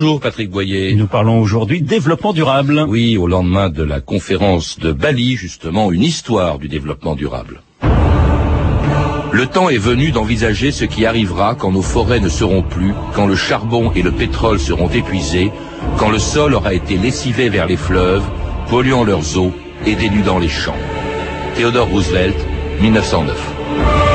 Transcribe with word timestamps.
Bonjour 0.00 0.18
Patrick 0.18 0.48
Boyer. 0.48 0.94
Nous 0.94 1.06
parlons 1.06 1.42
aujourd'hui 1.42 1.82
développement 1.82 2.32
durable. 2.32 2.86
Oui, 2.88 3.18
au 3.18 3.26
lendemain 3.26 3.68
de 3.68 3.82
la 3.82 4.00
conférence 4.00 4.78
de 4.78 4.92
Bali, 4.92 5.36
justement, 5.36 5.92
une 5.92 6.02
histoire 6.02 6.58
du 6.58 6.68
développement 6.68 7.14
durable. 7.14 7.60
Le 9.30 9.46
temps 9.46 9.68
est 9.68 9.76
venu 9.76 10.10
d'envisager 10.10 10.72
ce 10.72 10.86
qui 10.86 11.04
arrivera 11.04 11.54
quand 11.54 11.70
nos 11.70 11.82
forêts 11.82 12.18
ne 12.18 12.30
seront 12.30 12.62
plus, 12.62 12.94
quand 13.14 13.26
le 13.26 13.36
charbon 13.36 13.92
et 13.94 14.00
le 14.00 14.10
pétrole 14.10 14.58
seront 14.58 14.88
épuisés, 14.88 15.52
quand 15.98 16.08
le 16.08 16.18
sol 16.18 16.54
aura 16.54 16.72
été 16.72 16.96
lessivé 16.96 17.50
vers 17.50 17.66
les 17.66 17.76
fleuves, 17.76 18.24
polluant 18.70 19.04
leurs 19.04 19.36
eaux 19.36 19.52
et 19.84 19.96
dénudant 19.96 20.38
les 20.38 20.48
champs. 20.48 20.80
Theodore 21.56 21.88
Roosevelt, 21.88 22.36
1909. 22.80 24.09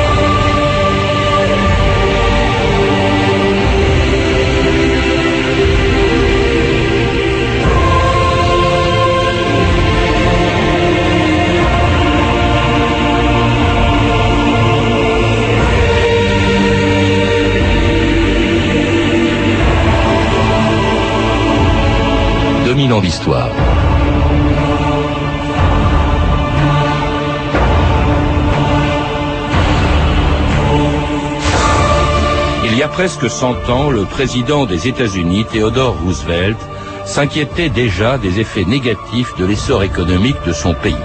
Il 32.64 32.78
y 32.78 32.84
a 32.84 32.88
presque 32.88 33.28
100 33.28 33.70
ans, 33.70 33.90
le 33.90 34.06
président 34.06 34.68
des 34.68 34.88
États-Unis, 34.88 35.46
Theodore 35.52 35.96
Roosevelt, 36.04 36.58
s'inquiétait 37.06 37.70
déjà 37.70 38.20
des 38.20 38.40
effets 38.40 38.66
négatifs 38.66 39.36
de 39.38 39.46
l'essor 39.46 39.82
économique 39.82 40.38
de 40.46 40.54
son 40.54 40.76
pays. 40.76 40.96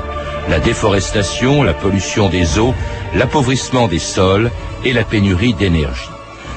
La 0.51 0.61
déforestation, 0.61 1.63
la 1.63 1.73
pollution 1.73 2.29
des 2.29 2.59
eaux, 2.59 2.75
l'appauvrissement 3.15 3.89
des 3.89 3.99
sols 3.99 4.51
et 4.85 4.93
la 4.93 5.05
pénurie 5.05 5.55
d'énergie. 5.55 6.11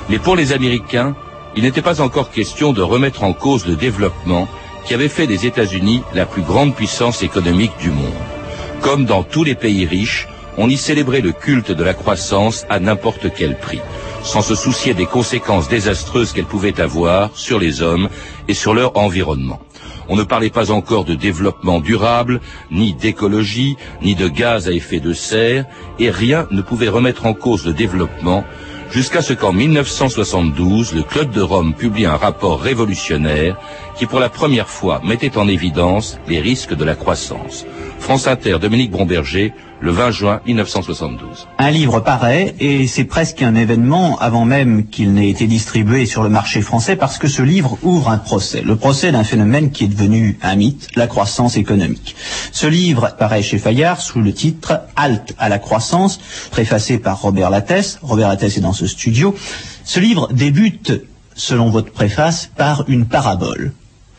Mais 0.09 0.19
pour 0.19 0.35
les 0.35 0.51
Américains, 0.51 1.15
il 1.55 1.63
n'était 1.63 1.81
pas 1.81 2.01
encore 2.01 2.29
question 2.29 2.73
de 2.73 2.81
remettre 2.81 3.23
en 3.23 3.31
cause 3.31 3.65
le 3.65 3.75
développement 3.75 4.49
qui 4.85 4.93
avait 4.93 5.09
fait 5.09 5.27
des 5.27 5.45
États-Unis 5.45 6.03
la 6.13 6.25
plus 6.25 6.41
grande 6.41 6.75
puissance 6.75 7.23
économique 7.23 7.77
du 7.79 7.89
monde. 7.89 8.13
Comme 8.81 9.05
dans 9.05 9.23
tous 9.23 9.43
les 9.43 9.55
pays 9.55 9.85
riches, 9.85 10.27
on 10.57 10.69
y 10.69 10.77
célébrait 10.77 11.21
le 11.21 11.31
culte 11.31 11.71
de 11.71 11.83
la 11.83 11.93
croissance 11.93 12.65
à 12.69 12.79
n'importe 12.79 13.33
quel 13.35 13.57
prix, 13.57 13.81
sans 14.23 14.41
se 14.41 14.55
soucier 14.55 14.93
des 14.93 15.05
conséquences 15.05 15.69
désastreuses 15.69 16.33
qu'elle 16.33 16.45
pouvait 16.45 16.79
avoir 16.79 17.31
sur 17.35 17.59
les 17.59 17.81
hommes 17.81 18.09
et 18.47 18.53
sur 18.53 18.73
leur 18.73 18.97
environnement. 18.97 19.59
On 20.09 20.15
ne 20.15 20.23
parlait 20.23 20.49
pas 20.49 20.69
encore 20.71 21.05
de 21.05 21.15
développement 21.15 21.79
durable, 21.79 22.41
ni 22.71 22.93
d'écologie, 22.93 23.77
ni 24.01 24.15
de 24.15 24.27
gaz 24.27 24.67
à 24.67 24.71
effet 24.71 24.99
de 24.99 25.13
serre, 25.13 25.65
et 25.97 26.09
rien 26.09 26.45
ne 26.51 26.61
pouvait 26.61 26.89
remettre 26.89 27.25
en 27.25 27.33
cause 27.33 27.65
le 27.65 27.73
développement 27.73 28.43
jusqu'à 28.93 29.21
ce 29.23 29.33
qu'en 29.33 29.51
1972, 29.53 30.93
le 30.93 31.01
Club 31.03 31.31
de 31.31 31.41
Rome 31.41 31.73
publie 31.73 32.05
un 32.05 32.15
rapport 32.15 32.61
révolutionnaire 32.61 33.57
qui 33.97 34.05
pour 34.05 34.19
la 34.19 34.29
première 34.29 34.69
fois 34.69 35.01
mettait 35.03 35.37
en 35.37 35.47
évidence 35.47 36.19
les 36.27 36.39
risques 36.39 36.75
de 36.75 36.83
la 36.85 36.95
croissance. 36.95 37.65
France 38.03 38.27
Inter, 38.27 38.57
Dominique 38.59 38.91
Bromberger, 38.91 39.53
le 39.79 39.91
20 39.91 40.11
juin 40.11 40.41
1972. 40.45 41.47
Un 41.57 41.71
livre 41.71 42.01
paraît 42.01 42.53
et 42.59 42.85
c'est 42.85 43.05
presque 43.05 43.41
un 43.41 43.55
événement 43.55 44.19
avant 44.19 44.43
même 44.43 44.87
qu'il 44.87 45.13
n'ait 45.13 45.29
été 45.29 45.47
distribué 45.47 46.05
sur 46.05 46.21
le 46.21 46.27
marché 46.27 46.61
français 46.61 46.97
parce 46.97 47.17
que 47.17 47.29
ce 47.29 47.41
livre 47.41 47.77
ouvre 47.81 48.09
un 48.09 48.17
procès. 48.17 48.61
Le 48.61 48.75
procès 48.75 49.13
d'un 49.13 49.23
phénomène 49.23 49.71
qui 49.71 49.85
est 49.85 49.87
devenu 49.87 50.37
un 50.43 50.55
mythe, 50.55 50.89
la 50.97 51.07
croissance 51.07 51.55
économique. 51.55 52.17
Ce 52.51 52.67
livre 52.67 53.15
paraît 53.17 53.41
chez 53.41 53.57
Fayard 53.57 54.01
sous 54.01 54.19
le 54.19 54.33
titre 54.33 54.81
Halte 54.97 55.33
à 55.39 55.47
la 55.47 55.57
croissance, 55.57 56.19
préfacé 56.51 56.97
par 56.97 57.21
Robert 57.21 57.49
Lattès. 57.49 57.99
Robert 58.01 58.27
Lattès 58.27 58.57
est 58.57 58.61
dans 58.61 58.73
ce 58.73 58.85
studio. 58.85 59.33
Ce 59.85 60.01
livre 60.01 60.27
débute, 60.33 60.91
selon 61.35 61.69
votre 61.69 61.93
préface, 61.93 62.51
par 62.57 62.83
une 62.89 63.05
parabole. 63.05 63.71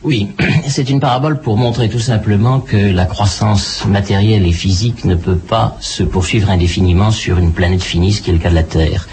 Oui, 0.05 0.29
c'est 0.69 0.91
une 0.91 1.01
parabole 1.01 1.41
pour 1.41 1.57
montrer 1.57 1.89
tout 1.89 1.99
simplement 1.99 2.61
que 2.61 2.77
la 2.77 3.07
croissance 3.07 3.85
matérielle 3.87 4.47
et 4.47 4.53
physique 4.53 5.05
ne 5.07 5.15
peut 5.15 5.37
pas 5.37 5.77
se 5.81 6.03
poursuivre 6.03 6.51
indéfiniment 6.51 7.11
sur 7.11 7.39
une 7.39 7.53
planète 7.53 7.83
finie, 7.83 8.13
ce 8.13 8.21
qui 8.21 8.31
est 8.31 8.35
le 8.35 8.39
cas 8.39 8.51
de 8.51 8.55
la 8.55 8.63
Terre. 8.63 9.09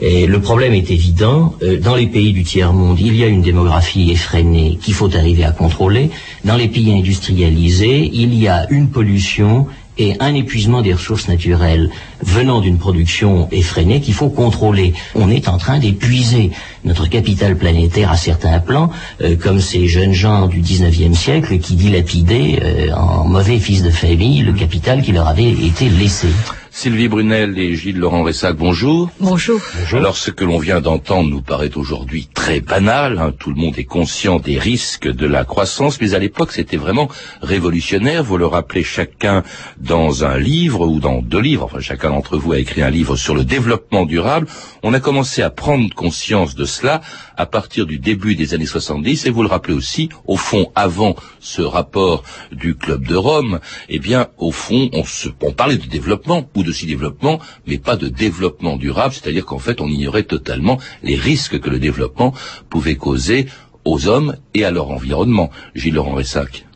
Le 0.00 0.38
problème 0.38 0.72
est 0.72 0.90
évident. 0.90 1.54
Euh, 1.62 1.78
dans 1.78 1.94
les 1.94 2.06
pays 2.06 2.32
du 2.32 2.42
tiers-monde, 2.42 2.98
il 3.00 3.14
y 3.16 3.22
a 3.22 3.26
une 3.26 3.42
démographie 3.42 4.10
effrénée 4.10 4.78
qu'il 4.80 4.94
faut 4.94 5.14
arriver 5.14 5.44
à 5.44 5.50
contrôler. 5.50 6.10
Dans 6.44 6.56
les 6.56 6.68
pays 6.68 6.90
industrialisés, 6.92 8.10
il 8.10 8.34
y 8.34 8.48
a 8.48 8.66
une 8.70 8.88
pollution 8.88 9.66
et 10.00 10.16
un 10.18 10.34
épuisement 10.34 10.80
des 10.80 10.94
ressources 10.94 11.28
naturelles 11.28 11.90
venant 12.22 12.60
d'une 12.60 12.78
production 12.78 13.48
effrénée 13.52 14.00
qu'il 14.00 14.14
faut 14.14 14.30
contrôler. 14.30 14.94
On 15.14 15.30
est 15.30 15.46
en 15.46 15.58
train 15.58 15.78
d'épuiser 15.78 16.50
notre 16.84 17.06
capital 17.06 17.56
planétaire 17.56 18.10
à 18.10 18.16
certains 18.16 18.58
plans, 18.60 18.90
euh, 19.20 19.36
comme 19.36 19.60
ces 19.60 19.86
jeunes 19.86 20.14
gens 20.14 20.46
du 20.46 20.62
19e 20.62 21.14
siècle 21.14 21.58
qui 21.58 21.74
dilapidaient 21.74 22.58
euh, 22.62 22.94
en 22.94 23.28
mauvais 23.28 23.58
fils 23.58 23.82
de 23.82 23.90
famille 23.90 24.42
le 24.42 24.54
capital 24.54 25.02
qui 25.02 25.12
leur 25.12 25.28
avait 25.28 25.50
été 25.50 25.90
laissé. 25.90 26.28
Sylvie 26.72 27.08
Brunel 27.08 27.58
et 27.58 27.74
Gilles 27.74 27.98
Laurent 27.98 28.22
Ressac, 28.22 28.56
bonjour. 28.56 29.10
Bonjour. 29.18 29.60
Alors 29.92 30.16
ce 30.16 30.30
que 30.30 30.44
l'on 30.44 30.58
vient 30.58 30.80
d'entendre 30.80 31.28
nous 31.28 31.42
paraît 31.42 31.76
aujourd'hui 31.76 32.28
très 32.32 32.60
banal, 32.60 33.18
hein. 33.18 33.34
tout 33.36 33.50
le 33.50 33.56
monde 33.56 33.76
est 33.76 33.84
conscient 33.84 34.38
des 34.38 34.56
risques 34.56 35.08
de 35.08 35.26
la 35.26 35.44
croissance, 35.44 36.00
mais 36.00 36.14
à 36.14 36.20
l'époque 36.20 36.52
c'était 36.52 36.76
vraiment 36.76 37.08
révolutionnaire, 37.42 38.22
vous 38.22 38.38
le 38.38 38.46
rappelez 38.46 38.84
chacun 38.84 39.42
dans 39.78 40.24
un 40.24 40.38
livre 40.38 40.86
ou 40.86 41.00
dans 41.00 41.22
deux 41.22 41.40
livres, 41.40 41.64
enfin 41.64 41.80
chacun 41.80 42.10
d'entre 42.10 42.38
vous 42.38 42.52
a 42.52 42.58
écrit 42.58 42.82
un 42.82 42.90
livre 42.90 43.16
sur 43.16 43.34
le 43.34 43.44
développement 43.44 44.06
durable, 44.06 44.46
on 44.84 44.94
a 44.94 45.00
commencé 45.00 45.42
à 45.42 45.50
prendre 45.50 45.92
conscience 45.94 46.54
de 46.54 46.64
cela 46.64 47.00
à 47.36 47.46
partir 47.46 47.86
du 47.86 47.98
début 47.98 48.36
des 48.36 48.54
années 48.54 48.66
70, 48.66 49.26
et 49.26 49.30
vous 49.30 49.42
le 49.42 49.48
rappelez 49.48 49.74
aussi, 49.74 50.08
au 50.26 50.36
fond, 50.36 50.70
avant 50.74 51.16
ce 51.40 51.62
rapport 51.62 52.22
du 52.52 52.76
Club 52.76 53.06
de 53.06 53.16
Rome, 53.16 53.60
eh 53.88 53.98
bien, 53.98 54.28
au 54.36 54.52
fond, 54.52 54.90
on, 54.92 55.04
se, 55.04 55.30
on 55.42 55.52
parlait 55.52 55.78
de 55.78 55.86
développement 55.86 56.48
ou 56.54 56.62
de 56.62 56.69
si 56.72 56.86
développement, 56.86 57.40
mais 57.66 57.78
pas 57.78 57.96
de 57.96 58.08
développement 58.08 58.76
durable, 58.76 59.14
c'est-à-dire 59.14 59.46
qu'en 59.46 59.58
fait, 59.58 59.80
on 59.80 59.88
ignorait 59.88 60.24
totalement 60.24 60.78
les 61.02 61.16
risques 61.16 61.60
que 61.60 61.70
le 61.70 61.78
développement 61.78 62.34
pouvait 62.68 62.96
causer 62.96 63.46
aux 63.84 64.08
hommes 64.08 64.36
et 64.54 64.64
à 64.64 64.70
leur 64.70 64.90
environnement. 64.90 65.50
Gilles 65.74 65.94
Laurent 65.94 66.14
Ressac. 66.14 66.66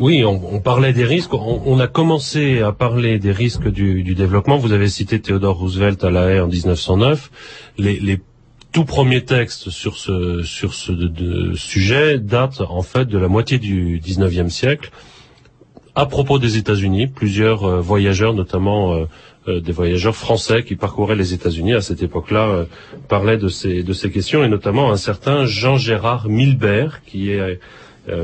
Oui, 0.00 0.24
on, 0.24 0.60
parlait 0.60 0.92
des 0.92 1.04
risques. 1.04 1.34
On, 1.34 1.78
a 1.78 1.86
commencé 1.86 2.60
à 2.62 2.72
parler 2.72 3.20
des 3.20 3.30
risques 3.30 3.68
du, 3.68 4.02
développement. 4.14 4.56
Vous 4.56 4.72
avez 4.72 4.88
cité 4.88 5.20
Theodore 5.20 5.56
Roosevelt 5.56 6.02
à 6.02 6.10
La 6.10 6.30
Haye 6.30 6.40
en 6.40 6.48
1909. 6.48 7.30
Les, 7.78 8.18
tout 8.72 8.84
premiers 8.84 9.24
textes 9.24 9.70
sur 9.70 9.96
ce, 9.96 10.90
de, 10.90 11.06
de 11.06 11.54
sujet 11.54 12.18
datent 12.18 12.60
en 12.60 12.82
fait 12.82 13.04
de 13.04 13.18
la 13.18 13.28
moitié 13.28 13.58
du 13.58 14.00
19e 14.00 14.48
siècle. 14.48 14.90
À 15.96 16.06
propos 16.06 16.40
des 16.40 16.56
États-Unis, 16.56 17.06
plusieurs 17.06 17.62
euh, 17.64 17.80
voyageurs, 17.80 18.34
notamment 18.34 18.94
euh, 18.94 19.04
euh, 19.46 19.60
des 19.60 19.70
voyageurs 19.70 20.16
français 20.16 20.64
qui 20.64 20.74
parcouraient 20.74 21.14
les 21.14 21.34
États-Unis 21.34 21.72
à 21.74 21.80
cette 21.80 22.02
époque-là, 22.02 22.66
parlaient 23.08 23.36
de 23.36 23.46
ces, 23.46 23.84
de 23.84 23.92
ces 23.92 24.10
questions, 24.10 24.42
et 24.42 24.48
notamment 24.48 24.90
un 24.90 24.96
certain 24.96 25.44
Jean-Gérard 25.44 26.28
Milbert, 26.28 27.02
qui 27.04 27.30
est 27.30 27.60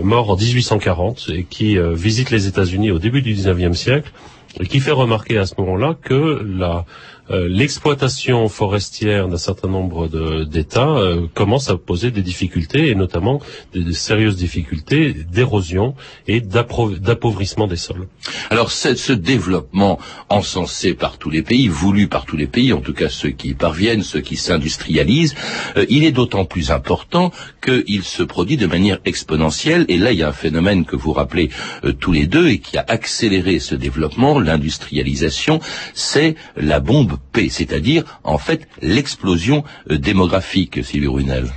mort 0.02 0.30
en 0.30 0.36
1840 0.36 1.30
et 1.32 1.44
qui 1.44 1.78
visite 1.92 2.30
les 2.30 2.46
États-Unis 2.46 2.90
au 2.90 2.98
début 2.98 3.22
du 3.22 3.34
19e 3.34 3.74
siècle, 3.74 4.12
et 4.58 4.66
qui 4.66 4.80
fait 4.80 4.90
remarquer 4.90 5.38
à 5.38 5.46
ce 5.46 5.54
moment-là 5.58 5.94
que 6.02 6.42
la 6.42 6.86
l'exploitation 7.30 8.48
forestière 8.48 9.28
d'un 9.28 9.38
certain 9.38 9.68
nombre 9.68 10.08
d'États 10.44 10.88
euh, 10.88 11.26
commence 11.32 11.70
à 11.70 11.76
poser 11.76 12.10
des 12.10 12.22
difficultés, 12.22 12.88
et 12.88 12.94
notamment 12.94 13.40
des, 13.72 13.84
des 13.84 13.92
sérieuses 13.92 14.36
difficultés 14.36 15.12
d'érosion 15.12 15.94
et 16.26 16.40
d'appauvrissement 16.40 17.66
des 17.66 17.76
sols. 17.76 18.08
Alors 18.50 18.70
ce 18.72 19.12
développement 19.12 19.98
encensé 20.28 20.94
par 20.94 21.18
tous 21.18 21.30
les 21.30 21.42
pays, 21.42 21.68
voulu 21.68 22.08
par 22.08 22.24
tous 22.24 22.36
les 22.36 22.46
pays, 22.46 22.72
en 22.72 22.80
tout 22.80 22.92
cas 22.92 23.08
ceux 23.08 23.30
qui 23.30 23.50
y 23.50 23.54
parviennent, 23.54 24.02
ceux 24.02 24.20
qui 24.20 24.36
s'industrialisent, 24.36 25.34
euh, 25.76 25.86
il 25.88 26.04
est 26.04 26.12
d'autant 26.12 26.44
plus 26.44 26.70
important 26.72 27.30
qu'il 27.62 28.02
se 28.02 28.22
produit 28.24 28.56
de 28.56 28.66
manière 28.66 28.98
exponentielle, 29.04 29.84
et 29.88 29.98
là 29.98 30.12
il 30.12 30.18
y 30.18 30.22
a 30.22 30.28
un 30.28 30.32
phénomène 30.32 30.84
que 30.84 30.96
vous 30.96 31.12
rappelez 31.12 31.50
euh, 31.84 31.92
tous 31.92 32.12
les 32.12 32.26
deux 32.26 32.48
et 32.48 32.58
qui 32.58 32.76
a 32.76 32.84
accéléré 32.88 33.60
ce 33.60 33.76
développement, 33.76 34.40
l'industrialisation, 34.40 35.60
c'est 35.94 36.34
la 36.56 36.80
bombe 36.80 37.19
P, 37.32 37.48
c'est-à-dire 37.48 38.20
en 38.24 38.38
fait 38.38 38.68
l'explosion 38.82 39.64
euh, 39.90 39.98
démographique, 39.98 40.84
Sylvie 40.84 41.06
Runel. 41.06 41.50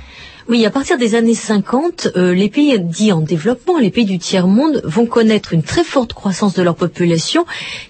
Oui, 0.46 0.66
à 0.66 0.70
partir 0.70 0.98
des 0.98 1.14
années 1.14 1.34
50, 1.34 2.08
euh, 2.16 2.34
les 2.34 2.50
pays 2.50 2.78
dits 2.78 3.12
en 3.12 3.22
développement, 3.22 3.78
les 3.78 3.90
pays 3.90 4.04
du 4.04 4.18
tiers-monde, 4.18 4.82
vont 4.84 5.06
connaître 5.06 5.54
une 5.54 5.62
très 5.62 5.84
forte 5.84 6.12
croissance 6.12 6.52
de 6.52 6.62
leur 6.62 6.74
population 6.74 7.46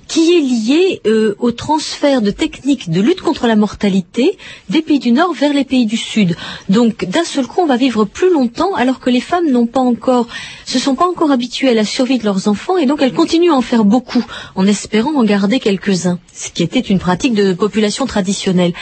qui 0.07 0.37
est 0.37 0.41
liée 0.41 1.01
euh, 1.05 1.35
au 1.41 1.51
transfert 1.51 2.23
de 2.23 2.31
techniques 2.31 2.91
de 2.91 3.01
lutte 3.01 3.23
contre 3.23 3.49
la 3.49 3.57
mortalité 3.57 4.39
des 4.69 4.83
pays 4.83 5.01
du 5.01 5.11
Nord 5.11 5.33
vers 5.33 5.53
les 5.53 5.65
pays 5.65 5.87
du 5.87 5.97
Sud. 5.97 6.37
Donc, 6.69 7.05
d'un 7.07 7.25
seul 7.25 7.49
coup, 7.49 7.61
on 7.61 7.67
va 7.67 7.77
vivre 7.77 8.05
plus 8.05 8.33
longtemps 8.33 8.73
alors 8.75 9.01
que 9.01 9.11
les 9.11 9.21
femmes 9.21 9.51
n'ont 9.51 9.67
pas 9.67 9.81
encore, 9.81 10.29
se 10.65 10.79
sont 10.79 10.95
pas 10.95 11.09
encore 11.09 11.33
habituées 11.33 11.71
à 11.71 11.75
la 11.75 11.85
survie 11.85 12.19
de 12.19 12.25
leurs 12.25 12.47
enfants 12.47 12.77
et 12.77 12.87
donc 12.87 13.03
elles 13.03 13.15
continuent 13.15 13.51
à 13.51 13.57
en 13.57 13.63
faire 13.63 13.85
beaucoup 13.85 14.25
en 14.55 14.65
espérant 14.69 15.15
en 15.17 15.25
garder 15.25 15.59
quelques-uns, 15.59 16.21
ce 16.33 16.51
qui 16.51 16.63
était 16.63 16.79
une 16.79 17.01
pratique 17.01 17.35
de 17.35 17.53
population 17.53 18.07
traditionnelle. 18.07 18.75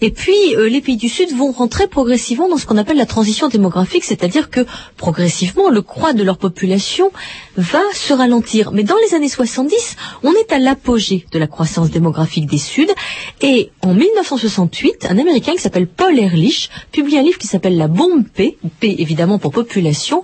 Et 0.00 0.10
puis, 0.10 0.56
euh, 0.56 0.70
les 0.70 0.80
pays 0.80 0.96
du 0.96 1.10
Sud 1.10 1.36
vont 1.36 1.52
rentrer 1.52 1.88
progressivement 1.88 2.48
dans 2.48 2.56
ce 2.56 2.64
qu'on 2.64 2.78
appelle 2.78 2.96
la 2.96 3.04
transition 3.18 3.48
démographique, 3.48 4.04
c'est-à-dire 4.04 4.48
que 4.48 4.60
progressivement 4.96 5.70
le 5.70 5.82
croît 5.82 6.12
de 6.12 6.22
leur 6.22 6.38
population 6.38 7.10
va 7.56 7.82
se 7.92 8.12
ralentir. 8.12 8.70
Mais 8.70 8.84
dans 8.84 8.94
les 9.04 9.16
années 9.16 9.28
70, 9.28 9.96
on 10.22 10.32
est 10.34 10.52
à 10.52 10.60
l'apogée 10.60 11.26
de 11.32 11.38
la 11.40 11.48
croissance 11.48 11.90
démographique 11.90 12.46
des 12.46 12.58
Suds 12.58 12.94
et 13.40 13.72
en 13.82 13.92
1968, 13.92 15.08
un 15.10 15.18
Américain 15.18 15.50
qui 15.54 15.58
s'appelle 15.58 15.88
Paul 15.88 16.16
Ehrlich 16.16 16.70
publie 16.92 17.18
un 17.18 17.22
livre 17.22 17.38
qui 17.38 17.48
s'appelle 17.48 17.76
La 17.76 17.88
bombe 17.88 18.22
P, 18.22 18.56
P 18.78 18.94
évidemment 19.00 19.40
pour 19.40 19.50
population, 19.50 20.22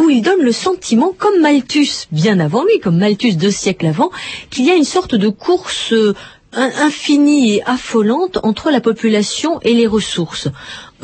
où 0.00 0.08
il 0.08 0.22
donne 0.22 0.42
le 0.42 0.52
sentiment, 0.52 1.12
comme 1.18 1.40
Malthus 1.40 2.06
bien 2.12 2.38
avant 2.38 2.62
lui, 2.62 2.78
comme 2.78 2.98
Malthus 2.98 3.34
deux 3.34 3.50
siècles 3.50 3.86
avant, 3.86 4.12
qu'il 4.50 4.66
y 4.66 4.70
a 4.70 4.76
une 4.76 4.84
sorte 4.84 5.16
de 5.16 5.28
course 5.30 5.92
euh, 5.92 6.14
infinie 6.56 7.54
et 7.56 7.62
affolante 7.64 8.38
entre 8.42 8.70
la 8.70 8.80
population 8.80 9.60
et 9.62 9.74
les 9.74 9.86
ressources. 9.86 10.48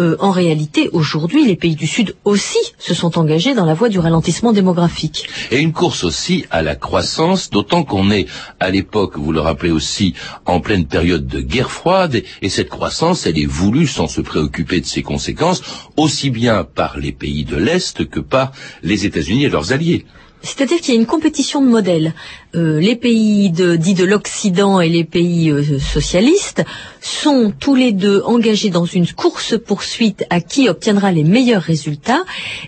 Euh, 0.00 0.17
en 0.21 0.31
réalité, 0.31 0.89
aujourd'hui, 0.93 1.44
les 1.44 1.56
pays 1.56 1.77
du 1.77 1.87
Sud 1.87 2.17
aussi 2.25 2.59
se 2.79 2.94
sont 2.94 3.19
engagés 3.19 3.55
dans 3.55 3.67
la 3.67 3.75
voie 3.75 3.91
du 3.91 3.99
ralentissement 3.99 4.53
démographique. 4.53 5.29
Et 5.50 5.59
une 5.61 5.73
course 5.73 6.05
aussi 6.05 6.47
à 6.50 6.62
la 6.62 6.77
croissance, 6.77 7.50
d'autant 7.50 7.85
qu'on 7.85 8.11
est 8.11 8.27
à 8.59 8.71
l'époque, 8.71 9.19
vous 9.19 9.33
le 9.33 9.41
rappelez 9.41 9.71
aussi, 9.71 10.15
en 10.47 10.61
pleine 10.61 10.87
période 10.87 11.27
de 11.27 11.41
guerre 11.41 11.71
froide, 11.71 12.15
et, 12.15 12.25
et 12.41 12.49
cette 12.49 12.71
croissance, 12.71 13.27
elle 13.27 13.39
est 13.39 13.44
voulue 13.47 13.87
sans 13.87 14.09
se 14.09 14.23
préoccuper 14.23 14.81
de 14.81 14.87
ses 14.87 15.03
conséquences, 15.03 15.62
aussi 15.97 16.31
bien 16.31 16.65
par 16.65 16.99
les 16.99 17.12
pays 17.12 17.44
de 17.44 17.56
l'Est 17.56 18.09
que 18.09 18.21
par 18.21 18.53
les 18.83 19.05
États-Unis 19.05 19.44
et 19.44 19.50
leurs 19.50 19.73
alliés. 19.73 20.06
C'est-à-dire 20.43 20.81
qu'il 20.81 20.94
y 20.94 20.97
a 20.97 21.00
une 21.00 21.06
compétition 21.06 21.62
de 21.62 21.69
modèles. 21.69 22.15
Euh, 22.54 22.81
les 22.81 22.96
pays 22.96 23.49
dits 23.50 23.94
de 23.94 24.04
l'Occident 24.04 24.78
et 24.82 24.90
les 24.90 25.04
pays 25.04 25.49
euh, 25.50 25.78
socialistes 25.78 26.62
sont 27.00 27.50
tous 27.58 27.75
les 27.75 27.93
deux 27.93 28.20
engagés 28.26 28.69
dans 28.69 28.84
une 28.84 29.06
course-poursuite 29.06 30.25
à 30.28 30.43
qui 30.43 30.69
obtiendra 30.69 31.12
les 31.12 31.25
meilleurs 31.25 31.62
résultats. 31.62 32.22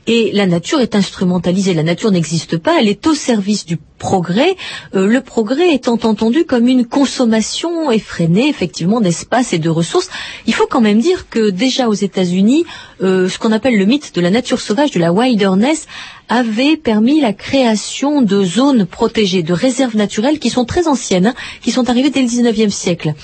Et 0.07 0.31
la 0.33 0.47
nature 0.47 0.81
est 0.81 0.95
instrumentalisée. 0.95 1.75
La 1.75 1.83
nature 1.83 2.11
n'existe 2.13 2.57
pas. 2.57 2.81
Elle 2.81 2.89
est 2.89 3.07
au 3.07 3.15
service 3.15 3.67
du 3.67 3.77
progrès. 3.99 4.57
Euh, 4.95 5.07
le 5.07 5.21
progrès 5.21 5.75
étant 5.75 5.99
entendu 6.03 6.47
comme 6.47 6.67
une 6.67 6.87
consommation 6.87 7.91
effrénée, 7.91 8.49
effectivement, 8.49 9.03
d'espace 9.03 9.53
et 9.53 9.59
de 9.59 9.69
ressources. 9.69 10.09
Il 10.47 10.55
faut 10.55 10.67
quand 10.67 10.81
même 10.81 11.01
dire 11.01 11.29
que 11.29 11.51
déjà 11.51 11.89
aux 11.89 11.95
États-Unis, 11.95 12.65
ce 13.01 13.39
qu'on 13.39 13.53
appelle 13.53 13.77
le 13.77 13.85
mythe 13.85 14.15
de 14.15 14.21
la 14.23 14.31
nature 14.31 14.61
sauvage, 14.61 14.93
de 14.93 14.99
la 15.01 15.13
wilderness, 15.13 15.87
avait 16.31 16.79
permis 16.79 17.21
la 17.21 17.35
création 17.35 18.23
de 18.23 18.43
zones 18.45 18.87
protégées, 18.87 19.43
de 19.43 19.53
réserves 19.53 19.74
naturelles 19.95 20.39
qui 20.39 20.51
sont 20.51 20.65
très 20.65 20.89
anciennes, 20.89 21.29
hein, 21.29 21.35
qui 21.63 21.71
sont 21.71 21.89
arrivées 21.91 22.11
dès 22.11 22.23
le 22.23 22.29
19e 22.29 22.71
siècle. 22.71 23.15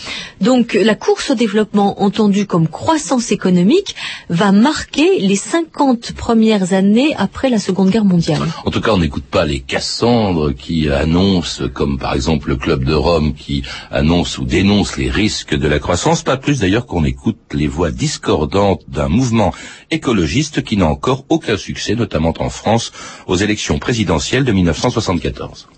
Donc 0.41 0.75
la 0.75 0.94
course 0.94 1.31
au 1.31 1.35
développement, 1.35 2.02
entendue 2.02 2.47
comme 2.47 2.69
croissance 2.69 3.32
économique, 3.32 3.94
va 4.29 4.52
marquer 4.52 5.19
les 5.20 5.37
50 5.37 6.12
premières 6.12 6.73
années 6.73 7.14
après 7.17 7.50
la 7.50 7.58
Seconde 7.58 7.91
Guerre 7.91 8.05
mondiale. 8.05 8.43
En 8.64 8.70
tout 8.70 8.81
cas, 8.81 8.93
on 8.93 8.99
n'écoute 8.99 9.25
pas 9.25 9.44
les 9.44 9.61
Cassandres 9.61 10.52
qui 10.55 10.88
annoncent, 10.88 11.69
comme 11.69 11.99
par 11.99 12.14
exemple 12.14 12.49
le 12.49 12.56
Club 12.56 12.85
de 12.85 12.94
Rome 12.94 13.35
qui 13.35 13.62
annonce 13.91 14.38
ou 14.38 14.44
dénonce 14.44 14.97
les 14.97 15.11
risques 15.11 15.55
de 15.55 15.69
la 15.69 15.79
croissance, 15.79 16.23
pas 16.23 16.37
plus 16.37 16.61
d'ailleurs 16.61 16.87
qu'on 16.87 17.05
écoute 17.05 17.38
les 17.52 17.67
voix 17.67 17.91
discordantes 17.91 18.82
d'un 18.88 19.08
mouvement 19.08 19.52
écologiste 19.91 20.62
qui 20.62 20.76
n'a 20.76 20.87
encore 20.87 21.25
aucun 21.29 21.56
succès, 21.56 21.94
notamment 21.94 22.35
en 22.38 22.50
France, 22.50 22.93
aux 23.26 23.37
élections 23.37 23.79
présidentielles 23.79 24.44
de 24.44 24.52
1974. 24.52 25.69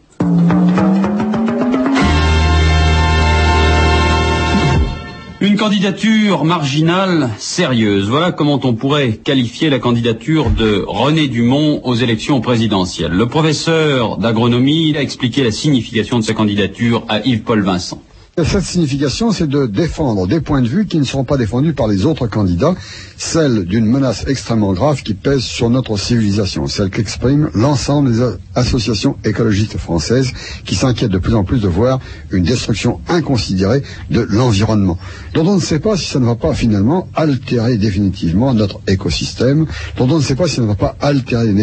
Une 5.40 5.56
candidature 5.56 6.44
marginale 6.44 7.28
sérieuse. 7.38 8.08
Voilà 8.08 8.30
comment 8.30 8.60
on 8.62 8.74
pourrait 8.74 9.14
qualifier 9.14 9.70
la 9.70 9.80
candidature 9.80 10.50
de 10.50 10.84
René 10.86 11.26
Dumont 11.26 11.80
aux 11.82 11.96
élections 11.96 12.40
présidentielles. 12.40 13.10
Le 13.10 13.26
professeur 13.26 14.18
d'agronomie 14.18 14.96
a 14.96 15.02
expliqué 15.02 15.42
la 15.42 15.50
signification 15.50 16.20
de 16.20 16.24
sa 16.24 16.32
candidature 16.32 17.04
à 17.08 17.20
Yves-Paul 17.26 17.60
Vincent. 17.62 18.00
Cette 18.42 18.62
signification, 18.62 19.30
c'est 19.30 19.46
de 19.46 19.66
défendre 19.66 20.26
des 20.26 20.40
points 20.40 20.62
de 20.62 20.68
vue 20.68 20.86
qui 20.86 20.96
ne 20.98 21.04
seront 21.04 21.24
pas 21.24 21.36
défendus 21.36 21.74
par 21.74 21.86
les 21.86 22.06
autres 22.06 22.28
candidats, 22.28 22.74
celle 23.22 23.64
d'une 23.64 23.86
menace 23.86 24.24
extrêmement 24.26 24.72
grave 24.72 25.02
qui 25.02 25.14
pèse 25.14 25.42
sur 25.42 25.70
notre 25.70 25.96
civilisation, 25.96 26.66
celle 26.66 26.90
qu'expriment 26.90 27.50
l'ensemble 27.54 28.12
des 28.12 28.20
associations 28.56 29.16
écologistes 29.24 29.78
françaises 29.78 30.32
qui 30.64 30.74
s'inquiètent 30.74 31.12
de 31.12 31.18
plus 31.18 31.34
en 31.34 31.44
plus 31.44 31.60
de 31.60 31.68
voir 31.68 32.00
une 32.32 32.42
destruction 32.42 33.00
inconsidérée 33.08 33.82
de 34.10 34.26
l'environnement, 34.28 34.98
dont 35.34 35.46
on 35.46 35.54
ne 35.54 35.60
sait 35.60 35.78
pas 35.78 35.96
si 35.96 36.06
ça 36.06 36.18
ne 36.18 36.26
va 36.26 36.34
pas 36.34 36.52
finalement 36.52 37.08
altérer 37.14 37.78
définitivement 37.78 38.54
notre 38.54 38.80
écosystème, 38.88 39.66
dont 39.96 40.08
on 40.10 40.16
ne 40.16 40.22
sait 40.22 40.34
pas 40.34 40.48
si 40.48 40.56
ça 40.56 40.62
ne 40.62 40.66
va 40.66 40.74
pas 40.74 40.96
altérer 41.00 41.54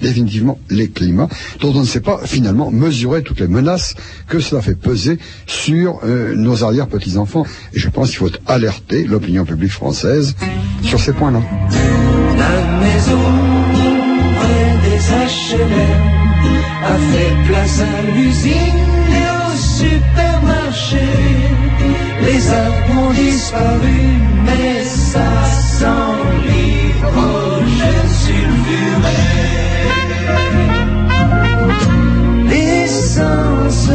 définitivement 0.00 0.58
les 0.70 0.88
climats, 0.88 1.28
dont 1.60 1.74
on 1.74 1.80
ne 1.80 1.86
sait 1.86 2.00
pas 2.00 2.20
finalement 2.24 2.70
mesurer 2.70 3.22
toutes 3.22 3.40
les 3.40 3.48
menaces 3.48 3.94
que 4.28 4.40
cela 4.40 4.62
fait 4.62 4.74
peser 4.74 5.18
sur 5.46 6.00
euh, 6.04 6.34
nos 6.34 6.64
arrière-petits-enfants. 6.64 7.44
Et 7.74 7.78
je 7.78 7.90
pense 7.90 8.08
qu'il 8.08 8.18
faut 8.18 8.30
alerter 8.46 9.04
l'opinion 9.04 9.44
publique 9.44 9.72
française 9.72 10.34
sur 10.82 11.01
ces 11.02 11.12
points-là. 11.12 11.40
La 12.42 12.54
maison 12.84 13.24
près 14.38 14.70
des 14.84 15.00
HLM 15.34 16.02
a 16.84 16.96
fait 17.10 17.34
place 17.48 17.80
à 17.80 17.96
l'usine 18.14 18.82
et 19.18 19.28
au 19.42 19.50
supermarché. 19.80 21.08
Les 22.26 22.42
arbres 22.50 22.94
ont 23.04 23.12
disparu, 23.12 24.00
mais 24.46 24.84
ça 24.84 25.30
sent 25.78 26.12
l'hydrogène 26.46 28.10
sulfuré. 28.22 29.22
L'essence 32.48 33.90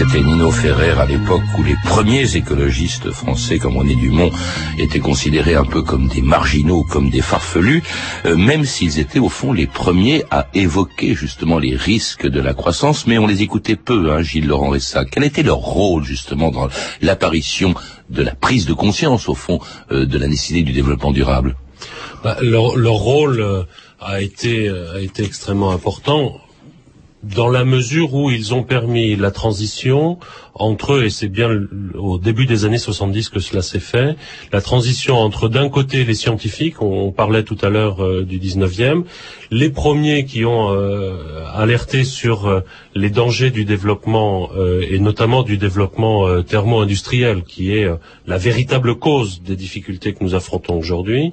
c'était 0.00 0.22
Nino 0.22 0.50
Ferrer 0.50 0.98
à 0.98 1.04
l'époque 1.04 1.42
où 1.58 1.62
les 1.62 1.76
premiers 1.84 2.34
écologistes 2.34 3.10
français, 3.10 3.58
comme 3.58 3.76
René 3.76 3.94
Dumont, 3.96 4.30
étaient 4.78 4.98
considérés 4.98 5.56
un 5.56 5.64
peu 5.64 5.82
comme 5.82 6.08
des 6.08 6.22
marginaux, 6.22 6.84
comme 6.84 7.10
des 7.10 7.20
farfelus, 7.20 7.82
euh, 8.24 8.34
même 8.34 8.64
s'ils 8.64 8.98
étaient 8.98 9.18
au 9.18 9.28
fond 9.28 9.52
les 9.52 9.66
premiers 9.66 10.24
à 10.30 10.46
évoquer 10.54 11.14
justement 11.14 11.58
les 11.58 11.76
risques 11.76 12.26
de 12.26 12.40
la 12.40 12.54
croissance, 12.54 13.06
mais 13.06 13.18
on 13.18 13.26
les 13.26 13.42
écoutait 13.42 13.76
peu, 13.76 14.10
hein, 14.10 14.22
Gilles 14.22 14.46
Laurent 14.46 14.70
Ressac. 14.70 15.10
Quel 15.10 15.24
était 15.24 15.42
leur 15.42 15.58
rôle 15.58 16.02
justement 16.02 16.50
dans 16.50 16.68
l'apparition 17.02 17.74
de 18.08 18.22
la 18.22 18.34
prise 18.34 18.64
de 18.64 18.72
conscience, 18.72 19.28
au 19.28 19.34
fond, 19.34 19.60
euh, 19.92 20.06
de 20.06 20.16
la 20.16 20.28
nécessité 20.28 20.62
du 20.62 20.72
développement 20.72 21.10
durable? 21.10 21.56
Bah, 22.24 22.38
leur, 22.40 22.72
rôle 22.92 23.42
euh, 23.42 23.64
a 24.00 24.22
été 24.22 24.70
extrêmement 25.18 25.72
important 25.72 26.40
dans 27.22 27.48
la 27.48 27.64
mesure 27.64 28.14
où 28.14 28.30
ils 28.30 28.54
ont 28.54 28.62
permis 28.62 29.16
la 29.16 29.30
transition 29.30 30.18
entre 30.54 30.94
eux, 30.94 31.04
et 31.04 31.10
c'est 31.10 31.28
bien 31.28 31.50
au 31.94 32.18
début 32.18 32.46
des 32.46 32.64
années 32.64 32.78
70 32.78 33.28
que 33.28 33.40
cela 33.40 33.62
s'est 33.62 33.80
fait, 33.80 34.16
la 34.52 34.60
transition 34.60 35.16
entre 35.16 35.48
d'un 35.48 35.68
côté 35.68 36.04
les 36.04 36.14
scientifiques, 36.14 36.82
on, 36.82 37.12
parlait 37.12 37.42
tout 37.42 37.58
à 37.62 37.68
l'heure 37.68 38.04
euh, 38.04 38.24
du 38.24 38.38
19e, 38.38 39.04
les 39.50 39.70
premiers 39.70 40.24
qui 40.24 40.44
ont 40.44 40.72
euh, 40.72 41.44
alerté 41.54 42.04
sur 42.04 42.46
euh, 42.46 42.60
les 42.94 43.10
dangers 43.10 43.50
du 43.50 43.64
développement, 43.64 44.50
et 44.82 44.98
notamment 44.98 45.42
du 45.42 45.56
développement 45.58 46.42
thermo-industriel, 46.42 47.44
qui 47.44 47.72
est 47.72 47.88
la 48.26 48.38
véritable 48.38 48.96
cause 48.96 49.42
des 49.42 49.56
difficultés 49.56 50.12
que 50.12 50.24
nous 50.24 50.34
affrontons 50.34 50.76
aujourd'hui. 50.76 51.32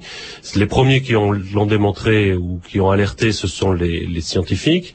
Les 0.54 0.66
premiers 0.66 1.02
qui 1.02 1.12
l'ont 1.12 1.66
démontré 1.66 2.34
ou 2.34 2.60
qui 2.68 2.80
ont 2.80 2.90
alerté, 2.90 3.32
ce 3.32 3.48
sont 3.48 3.72
les, 3.72 4.06
les 4.06 4.20
scientifiques. 4.20 4.94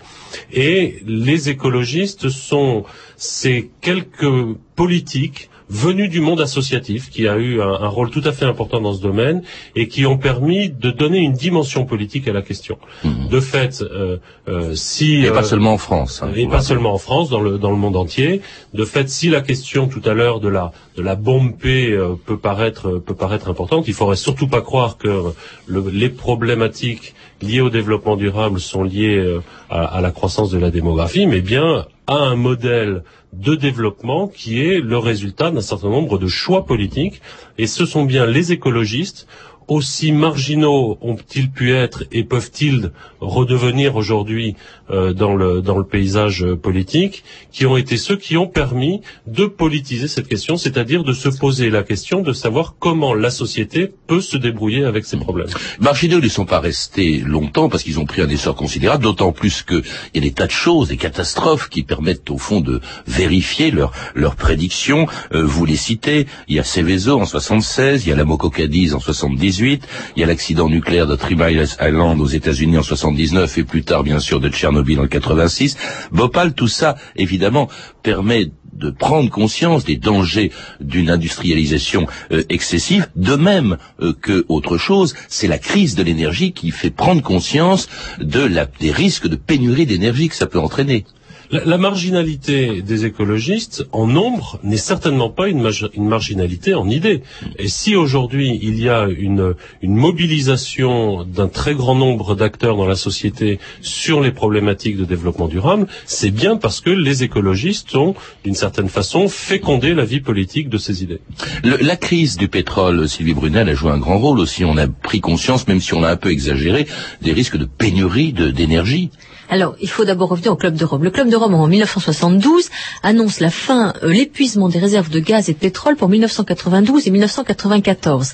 Et 0.51 1.01
les 1.05 1.49
écologistes 1.49 2.29
sont 2.29 2.85
ces 3.23 3.71
quelques 3.79 4.57
politiques 4.75 5.49
venus 5.69 6.09
du 6.09 6.19
monde 6.19 6.41
associatif, 6.41 7.09
qui 7.09 7.27
a 7.27 7.37
eu 7.37 7.61
un, 7.61 7.87
rôle 7.87 8.09
tout 8.09 8.21
à 8.25 8.33
fait 8.33 8.45
important 8.45 8.81
dans 8.81 8.93
ce 8.93 9.01
domaine, 9.01 9.43
et 9.75 9.87
qui 9.87 10.05
ont 10.05 10.17
permis 10.17 10.69
de 10.69 10.91
donner 10.91 11.19
une 11.19 11.31
dimension 11.31 11.85
politique 11.85 12.27
à 12.27 12.33
la 12.33 12.41
question. 12.41 12.77
Mmh. 13.03 13.29
De 13.29 13.39
fait, 13.39 13.81
euh, 13.81 14.17
euh, 14.49 14.75
si... 14.75 15.23
Et 15.23 15.31
pas 15.31 15.39
euh, 15.39 15.43
seulement 15.43 15.73
en 15.73 15.77
France. 15.77 16.21
Hein, 16.21 16.31
et 16.35 16.47
pas 16.47 16.61
seulement 16.61 16.93
en 16.93 16.97
France, 16.97 17.29
dans 17.29 17.39
le, 17.39 17.57
dans 17.57 17.71
le 17.71 17.77
monde 17.77 17.95
entier. 17.95 18.41
De 18.73 18.83
fait, 18.83 19.09
si 19.09 19.29
la 19.29 19.41
question 19.41 19.87
tout 19.87 20.01
à 20.05 20.13
l'heure 20.13 20.41
de 20.41 20.49
la, 20.49 20.73
de 20.97 21.01
la 21.01 21.15
bombe 21.15 21.57
P 21.57 21.97
peut, 22.25 22.37
paraître, 22.37 22.99
peut 22.99 23.15
paraître 23.15 23.49
importante, 23.49 23.87
il 23.87 23.93
faudrait 23.93 24.17
surtout 24.17 24.47
pas 24.47 24.61
croire 24.61 24.97
que 24.97 25.31
les 25.69 26.09
problématiques 26.09 27.15
liées 27.41 27.61
au 27.61 27.69
développement 27.69 28.15
durable 28.15 28.59
sont 28.59 28.83
liées 28.83 29.39
à, 29.69 29.83
à 29.83 30.01
la 30.01 30.11
croissance 30.11 30.49
de 30.51 30.57
la 30.59 30.71
démographie, 30.71 31.27
mais 31.27 31.41
bien 31.41 31.85
à 32.07 32.15
un 32.15 32.35
modèle 32.35 33.03
de 33.33 33.55
développement 33.55 34.27
qui 34.27 34.61
est 34.61 34.79
le 34.79 34.97
résultat 34.97 35.51
d'un 35.51 35.61
certain 35.61 35.89
nombre 35.89 36.17
de 36.17 36.27
choix 36.27 36.65
politiques. 36.65 37.21
Et 37.57 37.67
ce 37.67 37.85
sont 37.85 38.03
bien 38.03 38.25
les 38.25 38.51
écologistes 38.51 39.27
aussi 39.67 40.11
marginaux 40.11 40.97
ont-ils 41.01 41.49
pu 41.49 41.73
être 41.73 42.03
et 42.11 42.23
peuvent-ils 42.23 42.91
redevenir 43.21 43.95
aujourd'hui 43.95 44.55
euh, 44.82 44.82
dans, 45.13 45.35
le, 45.35 45.61
dans 45.61 45.77
le 45.77 45.83
paysage 45.83 46.45
politique, 46.61 47.23
qui 47.51 47.65
ont 47.65 47.77
été 47.77 47.97
ceux 47.97 48.15
qui 48.15 48.37
ont 48.37 48.47
permis 48.47 49.01
de 49.27 49.45
politiser 49.45 50.07
cette 50.07 50.27
question, 50.27 50.57
c'est-à-dire 50.57 51.03
de 51.03 51.13
se 51.13 51.29
poser 51.29 51.69
la 51.69 51.83
question 51.83 52.21
de 52.21 52.33
savoir 52.33 52.75
comment 52.79 53.13
la 53.13 53.29
société 53.29 53.91
peut 54.07 54.21
se 54.21 54.37
débrouiller 54.37 54.85
avec 54.85 55.05
ces 55.05 55.17
problèmes. 55.17 55.47
Marginaux 55.79 56.19
ne 56.19 56.27
sont 56.27 56.45
pas 56.45 56.59
restés 56.59 57.19
longtemps 57.19 57.69
parce 57.69 57.83
qu'ils 57.83 57.99
ont 57.99 58.05
pris 58.05 58.21
un 58.21 58.29
essor 58.29 58.55
considérable, 58.55 59.03
d'autant 59.03 59.31
plus 59.31 59.63
qu'il 59.63 59.83
y 60.15 60.17
a 60.17 60.21
des 60.21 60.31
tas 60.31 60.47
de 60.47 60.51
choses, 60.51 60.89
des 60.89 60.97
catastrophes 60.97 61.69
qui 61.69 61.83
permettent 61.83 62.29
au 62.29 62.37
fond 62.37 62.61
de 62.61 62.81
vérifier 63.07 63.71
leurs 63.71 63.91
leur 64.15 64.35
prédictions. 64.35 65.07
Euh, 65.33 65.43
vous 65.43 65.65
les 65.65 65.75
citez, 65.75 66.27
il 66.47 66.55
y 66.55 66.59
a 66.59 66.63
Seveso 66.63 67.19
en 67.19 67.25
76, 67.25 68.05
il 68.05 68.09
y 68.09 68.11
a 68.11 68.15
la 68.15 68.25
Moco 68.25 68.49
Cadiz 68.49 68.93
en 68.93 68.99
70, 68.99 69.59
il 69.59 69.79
y 70.17 70.23
a 70.23 70.25
l'accident 70.25 70.69
nucléaire 70.69 71.07
de 71.07 71.15
Three 71.15 71.35
Island 71.35 72.19
aux 72.21 72.27
États-Unis 72.27 72.77
en 72.77 72.83
79 72.83 73.57
et 73.57 73.63
plus 73.63 73.83
tard 73.83 74.03
bien 74.03 74.19
sûr 74.19 74.39
de 74.39 74.49
Tchernobyl 74.49 74.82
en 74.99 75.07
86. 75.07 75.77
Bhopal, 76.11 76.53
tout 76.53 76.67
ça 76.67 76.95
évidemment 77.15 77.69
permet 78.03 78.51
de 78.73 78.89
prendre 78.89 79.29
conscience 79.29 79.85
des 79.85 79.97
dangers 79.97 80.51
d'une 80.81 81.09
industrialisation 81.09 82.07
euh, 82.31 82.43
excessive, 82.49 83.07
de 83.15 83.35
même 83.35 83.77
euh, 84.01 84.13
que 84.19 84.45
autre 84.49 84.77
chose, 84.77 85.13
c'est 85.27 85.47
la 85.47 85.59
crise 85.59 85.95
de 85.95 86.03
l'énergie 86.03 86.53
qui 86.53 86.71
fait 86.71 86.89
prendre 86.89 87.21
conscience 87.21 87.87
de 88.19 88.41
la, 88.41 88.65
des 88.65 88.91
risques 88.91 89.27
de 89.27 89.35
pénurie 89.35 89.85
d'énergie 89.85 90.27
que 90.29 90.35
ça 90.35 90.47
peut 90.47 90.59
entraîner. 90.59 91.05
La, 91.51 91.77
marginalité 91.77 92.81
des 92.81 93.05
écologistes, 93.05 93.85
en 93.91 94.07
nombre, 94.07 94.59
n'est 94.63 94.77
certainement 94.77 95.29
pas 95.29 95.47
une, 95.47 95.61
marginalité 95.97 96.73
en 96.73 96.89
idée. 96.89 97.21
Et 97.59 97.67
si 97.67 97.95
aujourd'hui 97.95 98.59
il 98.61 98.79
y 98.79 98.89
a 98.89 99.07
une, 99.07 99.55
mobilisation 99.81 101.23
d'un 101.23 101.47
très 101.47 101.75
grand 101.75 101.95
nombre 101.95 102.35
d'acteurs 102.35 102.77
dans 102.77 102.85
la 102.85 102.95
société 102.95 103.59
sur 103.81 104.21
les 104.21 104.31
problématiques 104.31 104.97
de 104.97 105.05
développement 105.05 105.47
durable, 105.47 105.87
c'est 106.05 106.31
bien 106.31 106.57
parce 106.57 106.81
que 106.81 106.89
les 106.89 107.23
écologistes 107.23 107.95
ont, 107.95 108.15
d'une 108.43 108.55
certaine 108.55 108.89
façon, 108.89 109.27
fécondé 109.27 109.93
la 109.93 110.05
vie 110.05 110.21
politique 110.21 110.69
de 110.69 110.77
ces 110.77 111.03
idées. 111.03 111.21
la 111.63 111.95
crise 111.95 112.37
du 112.37 112.47
pétrole, 112.47 113.07
Sylvie 113.07 113.33
Brunel 113.33 113.69
a 113.69 113.75
joué 113.75 113.91
un 113.91 113.97
grand 113.97 114.17
rôle 114.17 114.39
aussi. 114.39 114.65
On 114.65 114.77
a 114.77 114.87
pris 114.87 115.21
conscience, 115.21 115.67
même 115.67 115.81
si 115.81 115.93
on 115.93 116.03
a 116.03 116.09
un 116.09 116.15
peu 116.15 116.31
exagéré, 116.31 116.87
des 117.21 117.33
risques 117.33 117.57
de 117.57 117.65
pénurie 117.65 118.33
d'énergie. 118.33 119.09
Alors, 119.49 119.75
il 119.81 119.89
faut 119.89 120.05
d'abord 120.05 120.29
revenir 120.29 120.51
au 120.51 120.55
Club 120.55 120.75
de 120.75 120.85
Rome. 120.85 121.03
Le 121.03 121.11
Club 121.11 121.29
de 121.29 121.35
Rome, 121.35 121.53
en 121.53 121.67
1972, 121.67 122.69
annonce 123.03 123.39
la 123.39 123.49
fin, 123.49 123.93
euh, 124.03 124.11
l'épuisement 124.11 124.69
des 124.69 124.79
réserves 124.79 125.09
de 125.09 125.19
gaz 125.19 125.49
et 125.49 125.53
de 125.53 125.59
pétrole 125.59 125.95
pour 125.95 126.09
1992 126.09 127.07
et 127.07 127.11
1994. 127.11 128.33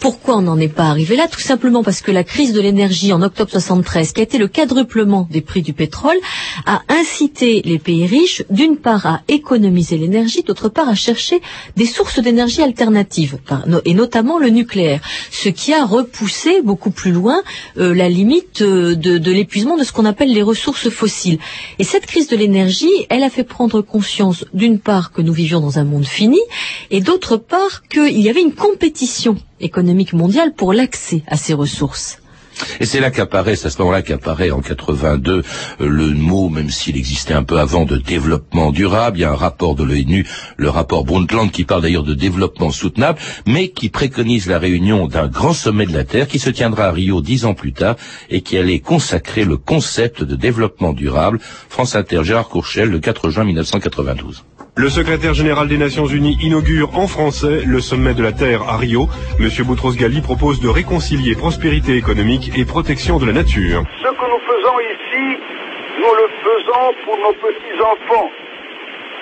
Pourquoi 0.00 0.38
on 0.38 0.42
n'en 0.42 0.58
est 0.58 0.68
pas 0.68 0.84
arrivé 0.84 1.14
là? 1.14 1.28
Tout 1.28 1.40
simplement 1.40 1.82
parce 1.82 2.00
que 2.00 2.10
la 2.10 2.24
crise 2.24 2.54
de 2.54 2.60
l'énergie 2.62 3.12
en 3.12 3.20
octobre 3.20 3.50
73, 3.50 4.12
qui 4.12 4.20
a 4.20 4.24
été 4.24 4.38
le 4.38 4.48
quadruplement 4.48 5.28
des 5.30 5.42
prix 5.42 5.60
du 5.60 5.74
pétrole, 5.74 6.16
a 6.64 6.80
incité 6.88 7.60
les 7.66 7.78
pays 7.78 8.06
riches, 8.06 8.42
d'une 8.48 8.78
part, 8.78 9.04
à 9.04 9.20
économiser 9.28 9.98
l'énergie, 9.98 10.42
d'autre 10.42 10.70
part, 10.70 10.88
à 10.88 10.94
chercher 10.94 11.42
des 11.76 11.84
sources 11.84 12.18
d'énergie 12.18 12.62
alternatives, 12.62 13.36
et 13.84 13.92
notamment 13.92 14.38
le 14.38 14.48
nucléaire, 14.48 15.02
ce 15.30 15.50
qui 15.50 15.74
a 15.74 15.84
repoussé 15.84 16.62
beaucoup 16.62 16.90
plus 16.90 17.12
loin 17.12 17.42
euh, 17.76 17.94
la 17.94 18.08
limite 18.08 18.62
euh, 18.62 18.94
de, 18.94 19.18
de 19.18 19.30
l'épuisement 19.30 19.76
de 19.76 19.84
ce 19.84 19.92
qu'on 19.92 20.06
appelle 20.06 20.32
les 20.32 20.42
ressources 20.42 20.88
fossiles. 20.88 21.38
Et 21.78 21.84
cette 21.84 22.06
crise 22.06 22.28
de 22.28 22.36
l'énergie, 22.36 22.88
elle 23.10 23.22
a 23.22 23.28
fait 23.28 23.44
prendre 23.44 23.82
conscience, 23.82 24.46
d'une 24.54 24.78
part, 24.78 25.12
que 25.12 25.20
nous 25.20 25.34
vivions 25.34 25.60
dans 25.60 25.78
un 25.78 25.84
monde 25.84 26.06
fini, 26.06 26.40
et 26.90 27.02
d'autre 27.02 27.36
part, 27.36 27.82
qu'il 27.88 28.18
y 28.18 28.30
avait 28.30 28.40
une 28.40 28.54
compétition 28.54 29.36
économique 29.60 30.12
mondiale 30.12 30.52
pour 30.52 30.72
l'accès 30.72 31.22
à 31.26 31.36
ces 31.36 31.54
ressources. 31.54 32.19
Et 32.80 32.86
c'est 32.86 33.00
là 33.00 33.10
qu'apparaît, 33.10 33.56
c'est 33.56 33.66
à 33.66 33.70
ce 33.70 33.78
moment-là 33.78 34.02
qu'apparaît 34.02 34.50
en 34.50 34.60
82 34.60 35.42
euh, 35.80 35.88
le 35.88 36.14
mot, 36.14 36.48
même 36.48 36.70
s'il 36.70 36.96
existait 36.96 37.34
un 37.34 37.42
peu 37.42 37.58
avant, 37.58 37.84
de 37.84 37.96
développement 37.96 38.70
durable. 38.70 39.18
Il 39.18 39.22
y 39.22 39.24
a 39.24 39.30
un 39.30 39.36
rapport 39.36 39.74
de 39.74 39.84
l'ONU, 39.84 40.26
le 40.56 40.68
rapport 40.70 41.04
Brundtland, 41.04 41.50
qui 41.50 41.64
parle 41.64 41.82
d'ailleurs 41.82 42.04
de 42.04 42.14
développement 42.14 42.70
soutenable, 42.70 43.18
mais 43.46 43.68
qui 43.68 43.88
préconise 43.88 44.46
la 44.46 44.58
réunion 44.58 45.06
d'un 45.06 45.28
grand 45.28 45.52
sommet 45.52 45.86
de 45.86 45.92
la 45.92 46.04
Terre 46.04 46.28
qui 46.28 46.38
se 46.38 46.50
tiendra 46.50 46.86
à 46.86 46.92
Rio 46.92 47.20
dix 47.20 47.44
ans 47.44 47.54
plus 47.54 47.72
tard 47.72 47.96
et 48.30 48.40
qui 48.42 48.56
allait 48.56 48.80
consacrer 48.80 49.44
le 49.44 49.56
concept 49.56 50.22
de 50.22 50.36
développement 50.36 50.92
durable. 50.92 51.38
France 51.68 51.94
Inter, 51.94 52.22
Gérard 52.24 52.48
Courchel, 52.48 52.90
le 52.90 52.98
4 52.98 53.30
juin 53.30 53.44
1992. 53.44 54.44
Le 54.76 54.88
secrétaire 54.88 55.34
général 55.34 55.68
des 55.68 55.76
Nations 55.76 56.06
Unies 56.06 56.38
inaugure 56.40 56.96
en 56.96 57.08
français 57.08 57.62
le 57.66 57.80
sommet 57.80 58.14
de 58.14 58.22
la 58.22 58.32
Terre 58.32 58.62
à 58.62 58.76
Rio. 58.76 59.08
Monsieur 59.38 59.64
Boutros 59.64 59.92
Ghali 59.94 60.20
propose 60.20 60.60
de 60.60 60.68
réconcilier 60.68 61.34
prospérité 61.34 61.96
économique 61.96 62.49
et 62.56 62.64
protection 62.64 63.18
de 63.18 63.26
la 63.26 63.32
nature. 63.32 63.82
Ce 64.02 64.08
que 64.08 64.26
nous 64.32 64.42
faisons 64.46 64.80
ici, 64.80 65.38
nous 65.98 66.14
le 66.14 66.28
faisons 66.42 66.94
pour 67.04 67.16
nos 67.18 67.32
petits-enfants 67.34 68.30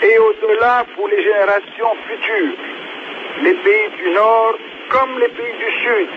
et 0.02 0.18
au-delà 0.18 0.84
pour 0.94 1.08
les 1.08 1.22
générations 1.22 1.92
futures. 2.06 2.54
Les 3.42 3.54
pays 3.54 3.88
du 3.96 4.10
Nord, 4.10 4.54
comme 4.90 5.18
les 5.18 5.28
pays 5.28 5.56
du 5.58 5.70
Sud, 5.82 6.08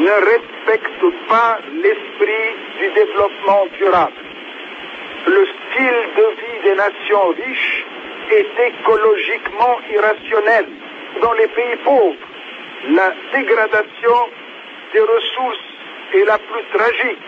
ne 0.00 0.10
respectent 0.10 1.28
pas 1.28 1.58
l'esprit 1.82 2.50
du 2.78 2.90
développement 2.94 3.66
durable. 3.78 4.20
Le 5.26 5.46
style 5.46 6.00
de 6.16 6.26
vie 6.40 6.68
des 6.68 6.74
nations 6.74 7.28
riches 7.28 7.86
est 8.30 8.68
écologiquement 8.68 9.76
irrationnel. 9.90 10.66
Dans 11.22 11.32
les 11.32 11.46
pays 11.48 11.76
pauvres, 11.84 12.16
la 12.90 13.12
dégradation 13.32 14.18
des 14.92 15.00
ressources 15.00 15.73
est 16.12 16.24
la 16.24 16.38
plus 16.38 16.64
tragique, 16.76 17.26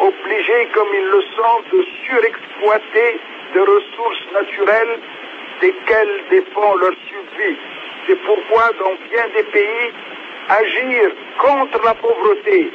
obligés 0.00 0.68
comme 0.74 0.88
ils 0.92 1.08
le 1.10 1.22
sont 1.36 1.60
de 1.72 1.84
surexploiter 2.04 3.20
des 3.54 3.60
ressources 3.60 4.26
naturelles 4.32 5.00
desquelles 5.60 6.24
dépend 6.30 6.74
leur 6.76 6.92
survie. 7.08 7.56
C'est 8.06 8.20
pourquoi 8.22 8.70
dans 8.78 8.94
bien 9.10 9.26
des 9.34 9.44
pays, 9.44 9.92
agir 10.48 11.10
contre 11.38 11.82
la 11.84 11.94
pauvreté 11.94 12.70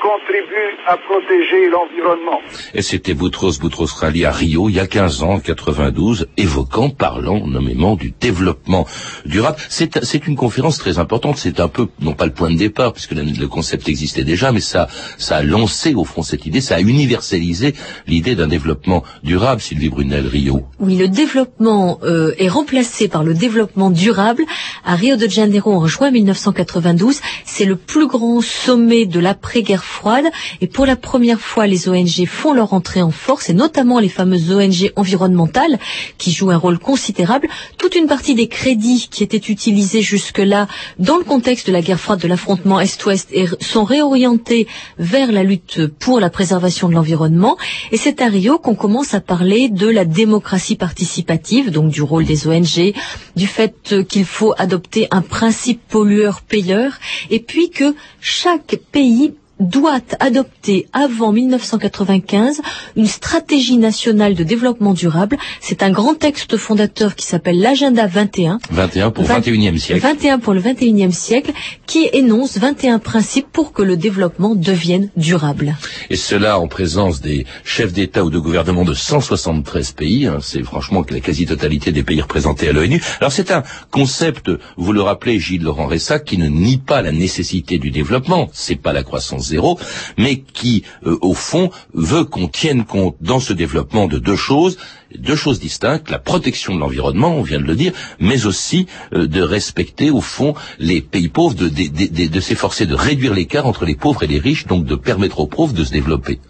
contribue 0.00 0.70
à 0.86 0.96
protéger 0.96 1.68
l'environnement. 1.68 2.40
Et 2.74 2.82
c'était 2.82 3.14
Boutros 3.14 3.58
Boutros 3.60 3.88
Ghali 4.00 4.24
à 4.24 4.30
Rio 4.30 4.68
il 4.68 4.76
y 4.76 4.80
a 4.80 4.86
15 4.86 5.22
ans, 5.22 5.34
en 5.34 5.40
92, 5.40 6.28
évoquant, 6.36 6.90
parlant 6.90 7.46
nommément 7.46 7.96
du 7.96 8.12
développement 8.20 8.86
durable. 9.24 9.56
C'est 9.68 10.26
une 10.26 10.36
conférence 10.36 10.78
très 10.78 10.98
importante. 10.98 11.36
C'est 11.38 11.60
un 11.60 11.68
peu, 11.68 11.88
non 12.00 12.12
pas 12.12 12.26
le 12.26 12.32
point 12.32 12.50
de 12.50 12.56
départ, 12.56 12.92
puisque 12.92 13.12
le 13.12 13.46
concept 13.48 13.88
existait 13.88 14.24
déjà, 14.24 14.52
mais 14.52 14.60
ça, 14.60 14.88
ça 15.18 15.38
a 15.38 15.42
lancé 15.42 15.94
au 15.94 16.04
fond 16.04 16.22
cette 16.22 16.46
idée, 16.46 16.60
ça 16.60 16.76
a 16.76 16.80
universalisé 16.80 17.74
l'idée 18.06 18.34
d'un 18.34 18.48
développement 18.48 19.02
durable, 19.22 19.60
Sylvie 19.60 19.88
Brunel, 19.88 20.26
Rio. 20.26 20.62
Oui, 20.78 20.96
le 20.96 21.08
développement 21.08 21.98
euh, 22.04 22.34
est 22.38 22.48
remplacé 22.48 23.08
par 23.08 23.24
le 23.24 23.34
développement 23.34 23.90
durable 23.90 24.44
à 24.84 24.94
Rio 24.94 25.16
de 25.16 25.28
Janeiro 25.28 25.74
en 25.74 25.86
juin 25.86 26.10
1992. 26.10 27.20
C'est 27.44 27.64
le 27.64 27.76
plus 27.76 28.06
grand 28.06 28.40
sommet 28.40 29.06
de 29.06 29.20
l'après-guerre 29.20 29.64
guerre 29.64 29.83
froide. 29.84 30.26
Et 30.60 30.66
pour 30.66 30.86
la 30.86 30.96
première 30.96 31.40
fois, 31.40 31.66
les 31.66 31.88
ONG 31.88 32.26
font 32.26 32.52
leur 32.52 32.72
entrée 32.72 33.02
en 33.02 33.10
force, 33.10 33.50
et 33.50 33.54
notamment 33.54 34.00
les 34.00 34.08
fameuses 34.08 34.50
ONG 34.50 34.92
environnementales, 34.96 35.78
qui 36.18 36.32
jouent 36.32 36.50
un 36.50 36.56
rôle 36.56 36.78
considérable. 36.78 37.48
Toute 37.78 37.94
une 37.94 38.06
partie 38.06 38.34
des 38.34 38.48
crédits 38.48 39.08
qui 39.10 39.22
étaient 39.22 39.36
utilisés 39.36 40.02
jusque-là 40.02 40.66
dans 40.98 41.18
le 41.18 41.24
contexte 41.24 41.66
de 41.66 41.72
la 41.72 41.82
guerre 41.82 42.00
froide, 42.00 42.20
de 42.20 42.28
l'affrontement 42.28 42.80
Est-Ouest, 42.80 43.32
sont 43.60 43.84
réorientés 43.84 44.66
vers 44.98 45.30
la 45.32 45.42
lutte 45.42 45.86
pour 45.86 46.20
la 46.20 46.30
préservation 46.30 46.88
de 46.88 46.94
l'environnement. 46.94 47.56
Et 47.92 47.96
c'est 47.96 48.20
à 48.20 48.28
Rio 48.28 48.58
qu'on 48.58 48.74
commence 48.74 49.14
à 49.14 49.20
parler 49.20 49.68
de 49.68 49.88
la 49.88 50.04
démocratie 50.04 50.76
participative, 50.76 51.70
donc 51.70 51.90
du 51.90 52.02
rôle 52.02 52.24
des 52.24 52.46
ONG, 52.46 52.94
du 53.36 53.46
fait 53.46 53.94
qu'il 54.08 54.24
faut 54.24 54.54
adopter 54.58 55.08
un 55.10 55.22
principe 55.22 55.80
pollueur-payeur, 55.88 56.98
et 57.30 57.40
puis 57.40 57.70
que 57.70 57.94
chaque 58.20 58.76
pays 58.92 59.34
doit 59.60 60.00
adopter 60.20 60.88
avant 60.92 61.32
1995 61.32 62.60
une 62.96 63.06
stratégie 63.06 63.76
nationale 63.76 64.34
de 64.34 64.44
développement 64.44 64.94
durable. 64.94 65.36
C'est 65.60 65.82
un 65.82 65.90
grand 65.90 66.14
texte 66.14 66.56
fondateur 66.56 67.14
qui 67.14 67.26
s'appelle 67.26 67.60
l'agenda 67.60 68.06
21. 68.06 68.58
21 68.70 69.10
pour 69.10 69.24
le 69.24 69.28
21e 69.30 69.78
siècle. 69.78 70.00
21 70.00 70.38
pour 70.38 70.54
le 70.54 70.60
21e 70.60 71.12
siècle 71.12 71.52
qui 71.86 72.08
énonce 72.12 72.58
21 72.58 72.98
principes 72.98 73.46
pour 73.52 73.72
que 73.72 73.82
le 73.82 73.96
développement 73.96 74.54
devienne 74.54 75.10
durable. 75.16 75.76
Et 76.10 76.16
cela 76.16 76.58
en 76.58 76.68
présence 76.68 77.20
des 77.20 77.46
chefs 77.64 77.92
d'État 77.92 78.24
ou 78.24 78.30
de 78.30 78.38
gouvernement 78.38 78.84
de 78.84 78.94
173 78.94 79.92
pays. 79.92 80.26
Hein, 80.26 80.38
c'est 80.40 80.62
franchement 80.62 81.04
la 81.08 81.20
quasi-totalité 81.20 81.92
des 81.92 82.02
pays 82.02 82.20
représentés 82.20 82.68
à 82.68 82.72
l'ONU. 82.72 83.02
Alors 83.20 83.32
c'est 83.32 83.50
un 83.50 83.62
concept, 83.90 84.50
vous 84.76 84.92
le 84.92 85.02
rappelez 85.02 85.38
Gilles 85.38 85.62
Laurent 85.62 85.86
Ressac, 85.86 86.24
qui 86.24 86.38
ne 86.38 86.48
nie 86.48 86.78
pas 86.78 87.02
la 87.02 87.12
nécessité 87.12 87.78
du 87.78 87.90
développement. 87.90 88.48
C'est 88.52 88.76
pas 88.76 88.92
la 88.92 89.02
croissance 89.02 89.43
zéro, 89.44 89.78
mais 90.18 90.40
qui, 90.40 90.82
euh, 91.06 91.18
au 91.20 91.34
fond, 91.34 91.70
veut 91.92 92.24
qu'on 92.24 92.48
tienne 92.48 92.84
compte 92.84 93.16
dans 93.20 93.40
ce 93.40 93.52
développement 93.52 94.06
de 94.06 94.18
deux 94.18 94.36
choses, 94.36 94.76
deux 95.16 95.36
choses 95.36 95.60
distinctes, 95.60 96.10
la 96.10 96.18
protection 96.18 96.74
de 96.74 96.80
l'environnement, 96.80 97.36
on 97.36 97.42
vient 97.42 97.60
de 97.60 97.66
le 97.66 97.76
dire, 97.76 97.92
mais 98.18 98.46
aussi 98.46 98.86
euh, 99.12 99.26
de 99.26 99.42
respecter, 99.42 100.10
au 100.10 100.20
fond, 100.20 100.54
les 100.78 101.00
pays 101.00 101.28
pauvres, 101.28 101.54
de, 101.54 101.68
de, 101.68 102.26
de 102.28 102.40
s'efforcer 102.40 102.86
de 102.86 102.94
réduire 102.94 103.34
l'écart 103.34 103.66
entre 103.66 103.84
les 103.84 103.94
pauvres 103.94 104.22
et 104.22 104.26
les 104.26 104.38
riches, 104.38 104.66
donc 104.66 104.84
de 104.84 104.94
permettre 104.96 105.40
aux 105.40 105.46
pauvres 105.46 105.72
de 105.72 105.84
se 105.84 105.92
développer. 105.92 106.40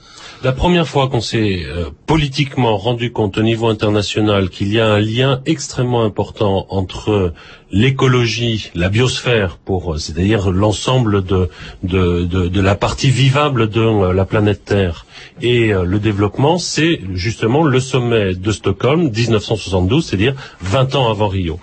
La 0.44 0.52
première 0.52 0.86
fois 0.86 1.08
qu'on 1.08 1.22
s'est 1.22 1.62
euh, 1.64 1.86
politiquement 2.04 2.76
rendu 2.76 3.12
compte 3.12 3.38
au 3.38 3.42
niveau 3.42 3.68
international 3.68 4.50
qu'il 4.50 4.70
y 4.70 4.78
a 4.78 4.86
un 4.86 5.00
lien 5.00 5.40
extrêmement 5.46 6.04
important 6.04 6.66
entre 6.68 7.32
l'écologie, 7.70 8.70
la 8.74 8.90
biosphère, 8.90 9.56
pour 9.56 9.98
c'est-à-dire 9.98 10.50
l'ensemble 10.50 11.24
de, 11.24 11.48
de, 11.82 12.60
la 12.60 12.74
partie 12.74 13.08
vivable 13.08 13.70
de 13.70 13.80
euh, 13.80 14.12
la 14.12 14.26
planète 14.26 14.66
Terre 14.66 15.06
et 15.40 15.72
euh, 15.72 15.84
le 15.84 15.98
développement, 15.98 16.58
c'est 16.58 17.00
justement 17.14 17.62
le 17.62 17.80
sommet 17.80 18.34
de 18.34 18.52
Stockholm 18.52 19.10
1972, 19.10 20.04
c'est-à-dire 20.04 20.34
20 20.60 20.94
ans 20.94 21.10
avant 21.10 21.28
Rio 21.28 21.58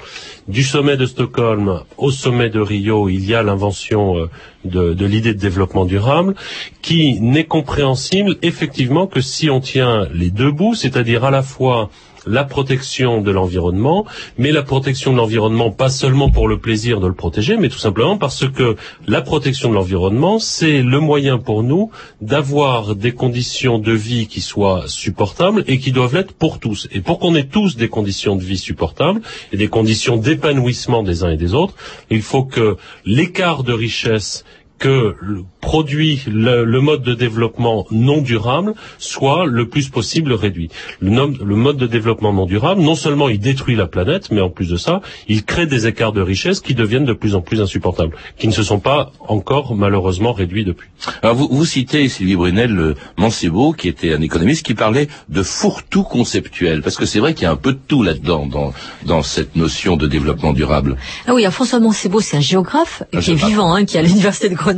du 0.48 0.64
sommet 0.64 0.98
de 0.98 1.06
Stockholm 1.06 1.82
au 1.98 2.12
sommet 2.12 2.50
de 2.50 2.60
Rio, 2.60 3.10
il 3.10 3.26
y 3.26 3.36
a 3.36 3.44
l'invention 3.44 4.18
euh, 4.18 4.30
de, 4.66 4.94
de 4.94 5.06
l'idée 5.06 5.34
de 5.34 5.40
développement 5.40 5.86
durable, 5.86 6.36
qui 6.82 7.20
n'est 7.20 7.46
compréhensible 7.46 8.38
effectivement 8.42 9.08
que 9.08 9.22
si 9.22 9.50
on 9.50 9.60
tient 9.60 10.08
les 10.14 10.30
deux 10.30 10.52
bouts, 10.52 10.76
c'est-à-dire 10.76 11.24
à 11.24 11.32
la 11.32 11.44
fois 11.44 11.90
la 12.26 12.44
protection 12.44 13.22
de 13.22 13.32
l'environnement, 13.32 14.06
mais 14.38 14.52
la 14.52 14.64
protection 14.64 15.12
de 15.12 15.18
l'environnement 15.18 15.72
pas 15.72 15.90
seulement 15.90 16.30
pour 16.30 16.48
le 16.48 16.60
plaisir 16.60 17.00
de 17.00 17.08
le 17.08 17.14
protéger, 17.14 17.58
mais 17.58 17.70
tout 17.70 17.78
simplement 17.78 18.18
parce 18.18 18.48
que 18.48 18.76
la 19.08 19.22
protection 19.22 19.70
de 19.70 19.76
l'environnement, 19.76 20.40
c'est 20.40 20.82
le 20.82 21.00
moyen 21.00 21.38
pour 21.38 21.64
nous 21.64 21.92
d'avoir 22.22 22.96
des 22.96 23.14
conditions 23.14 23.80
de 23.80 23.92
vie 23.92 24.28
qui 24.28 24.42
soient 24.42 24.84
supportables 24.88 25.64
et 25.68 25.80
qui 25.80 25.92
doivent 25.92 26.16
l'être 26.16 26.34
pour 26.34 26.60
tous. 26.60 26.88
Et 26.92 27.02
pour 27.02 27.20
qu'on 27.20 27.36
ait 27.36 27.48
tous 27.48 27.76
des 27.76 27.90
conditions 27.90 28.36
de 28.36 28.44
vie 28.44 28.58
supportables 28.58 29.22
et 29.52 29.58
des 29.58 29.68
conditions 29.68 30.18
d'épanouissement 30.18 31.04
des 31.04 31.24
uns 31.24 31.32
et 31.32 31.38
des 31.38 31.54
autres, 31.54 31.76
il 32.10 32.22
faut 32.22 32.44
que 32.44 32.78
l'écart 33.06 33.64
de 33.64 33.74
richesse 33.74 34.46
que 34.82 35.16
produit 35.62 36.24
le, 36.28 36.66
mode 36.82 37.04
de 37.04 37.14
développement 37.14 37.86
non 37.92 38.20
durable 38.20 38.74
soit 38.98 39.46
le 39.46 39.70
plus 39.70 39.90
possible 39.90 40.34
réduit. 40.34 40.70
Le, 41.00 41.10
le, 41.10 41.56
mode 41.56 41.78
de 41.78 41.86
développement 41.86 42.34
non 42.34 42.48
durable, 42.48 42.82
non 42.82 42.96
seulement 42.96 43.30
il 43.30 43.40
détruit 43.40 43.76
la 43.76 43.86
planète, 43.86 44.32
mais 44.32 44.42
en 44.42 44.50
plus 44.50 44.70
de 44.70 44.78
ça, 44.78 45.02
il 45.28 45.46
crée 45.46 45.68
des 45.68 45.86
écarts 45.86 46.14
de 46.14 46.22
richesse 46.22 46.62
qui 46.62 46.74
deviennent 46.74 47.06
de 47.06 47.14
plus 47.14 47.36
en 47.36 47.42
plus 47.42 47.62
insupportables, 47.62 48.16
qui 48.40 48.48
ne 48.48 48.54
se 48.54 48.64
sont 48.64 48.80
pas 48.80 49.12
encore 49.20 49.76
malheureusement 49.76 50.34
réduits 50.34 50.66
depuis. 50.66 50.90
Alors 51.22 51.36
vous, 51.36 51.48
vous 51.52 51.66
citez 51.66 52.10
Sylvie 52.10 52.36
Brunel 52.36 52.74
le 52.74 52.96
Mancebo, 53.18 53.74
qui 53.74 53.88
était 53.88 54.14
un 54.14 54.22
économiste 54.22 54.66
qui 54.66 54.74
parlait 54.74 55.10
de 55.30 55.44
fourre-tout 55.44 56.04
conceptuel, 56.04 56.82
parce 56.82 56.96
que 56.96 57.06
c'est 57.06 57.20
vrai 57.20 57.36
qu'il 57.36 57.44
y 57.44 57.48
a 57.48 57.52
un 57.52 57.56
peu 57.56 57.74
de 57.74 57.80
tout 57.88 58.02
là-dedans 58.02 58.48
dans, 58.48 58.74
dans 59.06 59.22
cette 59.22 59.56
notion 59.56 59.96
de 59.96 60.08
développement 60.08 60.54
durable. 60.54 60.98
Ah 61.28 61.36
oui, 61.36 61.46
François 61.52 61.80
Mancebo, 61.80 62.20
c'est 62.20 62.38
un 62.38 62.42
géographe 62.42 63.04
qui 63.12 63.32
est 63.32 63.36
vivant, 63.36 63.76
hein, 63.76 63.86
qui 63.86 63.98
est 63.98 64.00
à 64.00 64.04
l'université 64.04 64.50
de 64.50 64.56
Grenoble, 64.56 64.71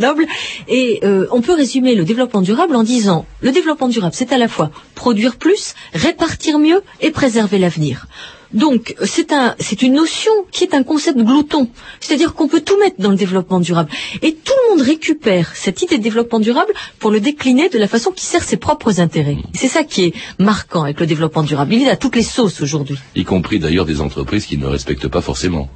et 0.68 1.00
euh, 1.04 1.28
on 1.32 1.42
peut 1.42 1.54
résumer 1.54 1.96
le 1.96 2.04
développement 2.04 2.42
durable 2.42 2.76
en 2.76 2.84
disant 2.84 3.26
le 3.42 3.52
développement 3.52 3.90
durable, 3.90 4.14
c'est 4.16 4.32
à 4.34 4.38
la 4.38 4.48
fois 4.48 4.72
produire 4.96 5.36
plus, 5.36 5.74
répartir 5.94 6.60
mieux 6.60 6.82
et 7.02 7.12
préserver 7.12 7.60
l'avenir. 7.60 8.08
Donc 8.54 8.96
c'est 9.04 9.34
un, 9.34 9.56
c'est 9.60 9.82
une 9.82 9.94
notion 9.94 10.32
qui 10.52 10.64
est 10.64 10.76
un 10.76 10.84
concept 10.84 11.18
glouton, 11.18 11.70
c'est-à-dire 12.00 12.36
qu'on 12.36 12.48
peut 12.48 12.62
tout 12.62 12.78
mettre 12.78 12.98
dans 13.00 13.10
le 13.10 13.16
développement 13.16 13.60
durable. 13.60 13.90
Et 14.22 14.34
tout 14.34 14.54
le 14.70 14.76
monde 14.78 14.86
récupère 14.86 15.56
cette 15.56 15.82
idée 15.82 15.98
de 15.98 16.04
développement 16.04 16.40
durable 16.40 16.72
pour 17.00 17.10
le 17.10 17.20
décliner 17.20 17.70
de 17.70 17.80
la 17.80 17.88
façon 17.88 18.12
qui 18.12 18.26
sert 18.26 18.44
ses 18.44 18.58
propres 18.58 19.00
intérêts. 19.00 19.38
C'est 19.56 19.68
ça 19.68 19.84
qui 19.84 20.06
est 20.06 20.14
marquant 20.38 20.84
avec 20.84 21.00
le 21.00 21.08
développement 21.08 21.44
durable. 21.44 21.74
Il 21.74 21.82
est 21.84 21.90
à 21.90 21.96
toutes 21.96 22.16
les 22.16 22.22
sauces 22.24 22.62
aujourd'hui. 22.62 22.98
Y 23.16 23.24
compris 23.24 23.58
d'ailleurs 23.58 23.86
des 23.86 24.02
entreprises 24.02 24.46
qui 24.46 24.58
ne 24.58 24.68
respectent 24.68 25.08
pas 25.08 25.22
forcément. 25.22 25.68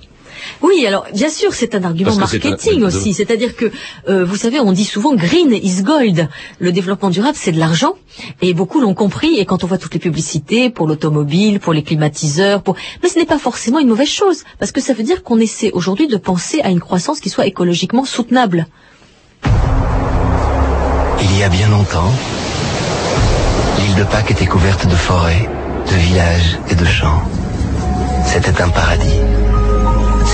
Oui, 0.61 0.85
alors 0.85 1.05
bien 1.13 1.29
sûr, 1.29 1.53
c'est 1.53 1.75
un 1.75 1.83
argument 1.83 2.15
marketing 2.15 2.83
aussi. 2.83 3.13
C'est-à-dire 3.13 3.55
que, 3.55 3.71
euh, 4.09 4.25
vous 4.25 4.35
savez, 4.35 4.59
on 4.59 4.71
dit 4.71 4.85
souvent 4.85 5.15
green 5.15 5.53
is 5.53 5.83
gold. 5.83 6.27
Le 6.59 6.71
développement 6.71 7.09
durable, 7.09 7.37
c'est 7.39 7.51
de 7.51 7.59
l'argent. 7.59 7.93
Et 8.41 8.53
beaucoup 8.53 8.79
l'ont 8.79 8.93
compris. 8.93 9.37
Et 9.39 9.45
quand 9.45 9.63
on 9.63 9.67
voit 9.67 9.77
toutes 9.77 9.93
les 9.93 9.99
publicités 9.99 10.69
pour 10.69 10.87
l'automobile, 10.87 11.59
pour 11.59 11.73
les 11.73 11.83
climatiseurs, 11.83 12.61
pour... 12.61 12.75
mais 13.01 13.09
ce 13.09 13.19
n'est 13.19 13.25
pas 13.25 13.39
forcément 13.39 13.79
une 13.79 13.87
mauvaise 13.87 14.09
chose. 14.09 14.43
Parce 14.59 14.71
que 14.71 14.81
ça 14.81 14.93
veut 14.93 15.03
dire 15.03 15.23
qu'on 15.23 15.39
essaie 15.39 15.71
aujourd'hui 15.71 16.07
de 16.07 16.17
penser 16.17 16.61
à 16.61 16.69
une 16.69 16.79
croissance 16.79 17.19
qui 17.19 17.29
soit 17.29 17.45
écologiquement 17.45 18.05
soutenable. 18.05 18.67
Il 21.21 21.37
y 21.37 21.43
a 21.43 21.49
bien 21.49 21.69
longtemps, 21.69 22.11
l'île 23.79 23.95
de 23.95 24.03
Pâques 24.03 24.31
était 24.31 24.45
couverte 24.45 24.87
de 24.87 24.95
forêts, 24.95 25.47
de 25.89 25.95
villages 25.95 26.57
et 26.69 26.75
de 26.75 26.85
champs. 26.85 27.21
C'était 28.25 28.61
un 28.61 28.69
paradis. 28.69 29.19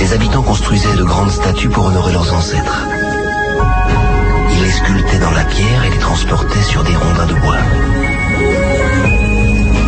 Ses 0.04 0.12
habitants 0.12 0.42
construisaient 0.42 0.98
de 0.98 1.04
grandes 1.06 1.32
statues 1.32 1.70
pour 1.70 1.86
honorer 1.86 2.12
leurs 2.12 2.34
ancêtres. 2.34 2.88
Ils 4.52 4.62
les 4.62 4.72
sculptaient 4.72 5.20
dans 5.20 5.32
la 5.32 5.46
pierre 5.46 5.86
et 5.86 5.92
les 5.92 5.98
transportaient 5.98 6.62
sur 6.62 6.84
des 6.84 6.94
rondins 6.94 7.26
de 7.26 7.34
bois. 7.36 7.56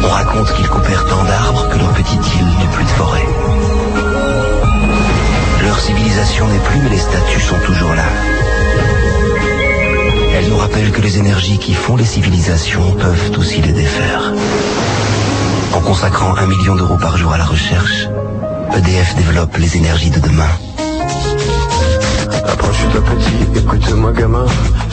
On 0.06 0.08
raconte 0.08 0.54
qu'ils 0.54 0.70
coupèrent 0.70 1.06
tant 1.08 1.22
d'arbres 1.26 1.68
que 1.68 1.78
leur 1.80 1.90
petite 1.90 2.34
île 2.34 2.46
n'eut 2.46 2.72
plus 2.72 2.86
de 2.86 2.90
forêt. 2.92 3.28
Leur 5.64 5.80
civilisation 5.82 6.48
n'est 6.48 6.60
plus, 6.60 6.80
mais 6.80 6.92
les 6.92 6.98
statues 6.98 7.42
sont 7.42 7.60
toujours 7.66 7.94
là. 7.94 8.08
Elles 10.34 10.48
nous 10.48 10.58
rappellent 10.58 10.94
que 10.94 11.02
les 11.02 11.18
énergies 11.18 11.60
qui 11.60 11.74
font 11.74 11.98
les 11.98 12.06
civilisations 12.06 12.90
peuvent 12.94 13.32
aussi 13.38 13.62
les 13.62 13.74
défaire. 13.74 14.32
En 15.74 15.82
consacrant 15.82 16.38
un 16.38 16.46
million 16.46 16.76
d'euros 16.76 16.98
par 16.98 17.18
jour 17.18 17.34
à 17.34 17.38
la 17.38 17.46
recherche, 17.46 18.08
EDF 18.76 19.16
développe 19.16 19.56
les 19.58 19.78
énergies 19.78 20.10
de 20.10 20.20
demain. 20.20 20.50
Approche-toi 22.46 23.02
petit, 23.02 23.60
écoute-moi 23.60 24.12
gamin. 24.12 24.46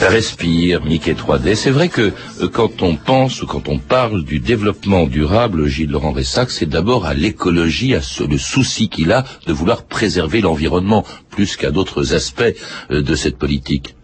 Respire, 0.00 0.84
Mickey 0.84 1.14
3D. 1.14 1.54
C'est 1.54 1.70
vrai 1.70 1.88
que 1.88 2.12
euh, 2.40 2.48
quand 2.48 2.82
on 2.82 2.96
pense 2.96 3.42
ou 3.42 3.46
quand 3.46 3.68
on 3.68 3.78
parle 3.78 4.24
du 4.24 4.38
développement 4.40 5.06
durable, 5.06 5.66
Gilles 5.66 5.90
Laurent 5.90 6.12
Ressac, 6.12 6.50
c'est 6.50 6.66
d'abord 6.66 7.06
à 7.06 7.14
l'écologie, 7.14 7.94
à 7.94 8.02
ce, 8.02 8.22
le 8.22 8.38
souci 8.38 8.88
qu'il 8.88 9.12
a 9.12 9.24
de 9.46 9.52
vouloir 9.52 9.84
préserver 9.84 10.40
l'environnement, 10.40 11.04
plus 11.30 11.56
qu'à 11.56 11.70
d'autres 11.70 12.14
aspects 12.14 12.42
euh, 12.90 13.02
de 13.02 13.14
cette 13.14 13.38
politique. 13.38 13.96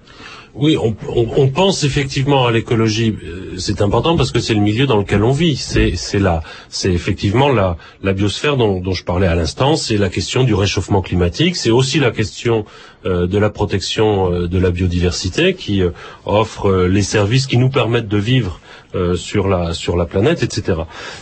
Oui, 0.54 0.76
on, 0.76 1.48
pense 1.48 1.82
effectivement 1.82 2.46
à 2.46 2.52
l'écologie. 2.52 3.16
Euh, 3.24 3.54
c'est 3.56 3.80
important 3.80 4.18
parce 4.18 4.32
que 4.32 4.38
c'est 4.38 4.52
le 4.52 4.60
milieu 4.60 4.86
dans 4.86 4.98
lequel 4.98 5.24
on 5.24 5.32
vit. 5.32 5.56
C'est, 5.56 5.94
c'est 5.96 6.92
effectivement 6.92 7.48
la, 7.50 7.78
biosphère 8.12 8.58
dont, 8.58 8.92
je 8.92 9.02
parlais 9.02 9.26
à 9.26 9.34
l'instant. 9.34 9.76
C'est 9.76 9.96
la 9.96 10.10
question 10.10 10.44
du 10.44 10.52
réchauffement 10.52 11.00
climatique. 11.00 11.56
C'est 11.56 11.70
aussi 11.70 12.00
la 12.00 12.10
question 12.10 12.66
euh, 13.06 13.26
de 13.26 13.38
la 13.38 13.48
protection 13.48 14.30
euh, 14.30 14.46
de 14.46 14.58
la 14.58 14.70
biodiversité 14.70 15.54
qui 15.54 15.82
offre 16.26 16.84
les 16.84 17.02
services 17.02 17.46
qui 17.46 17.56
nous 17.56 17.70
permettent 17.70 18.08
de 18.08 18.18
vivre 18.18 18.60
sur 19.14 19.48
la 19.48 19.74
sur 19.74 19.96
la 19.96 20.06
planète, 20.06 20.42
etc. 20.42 20.80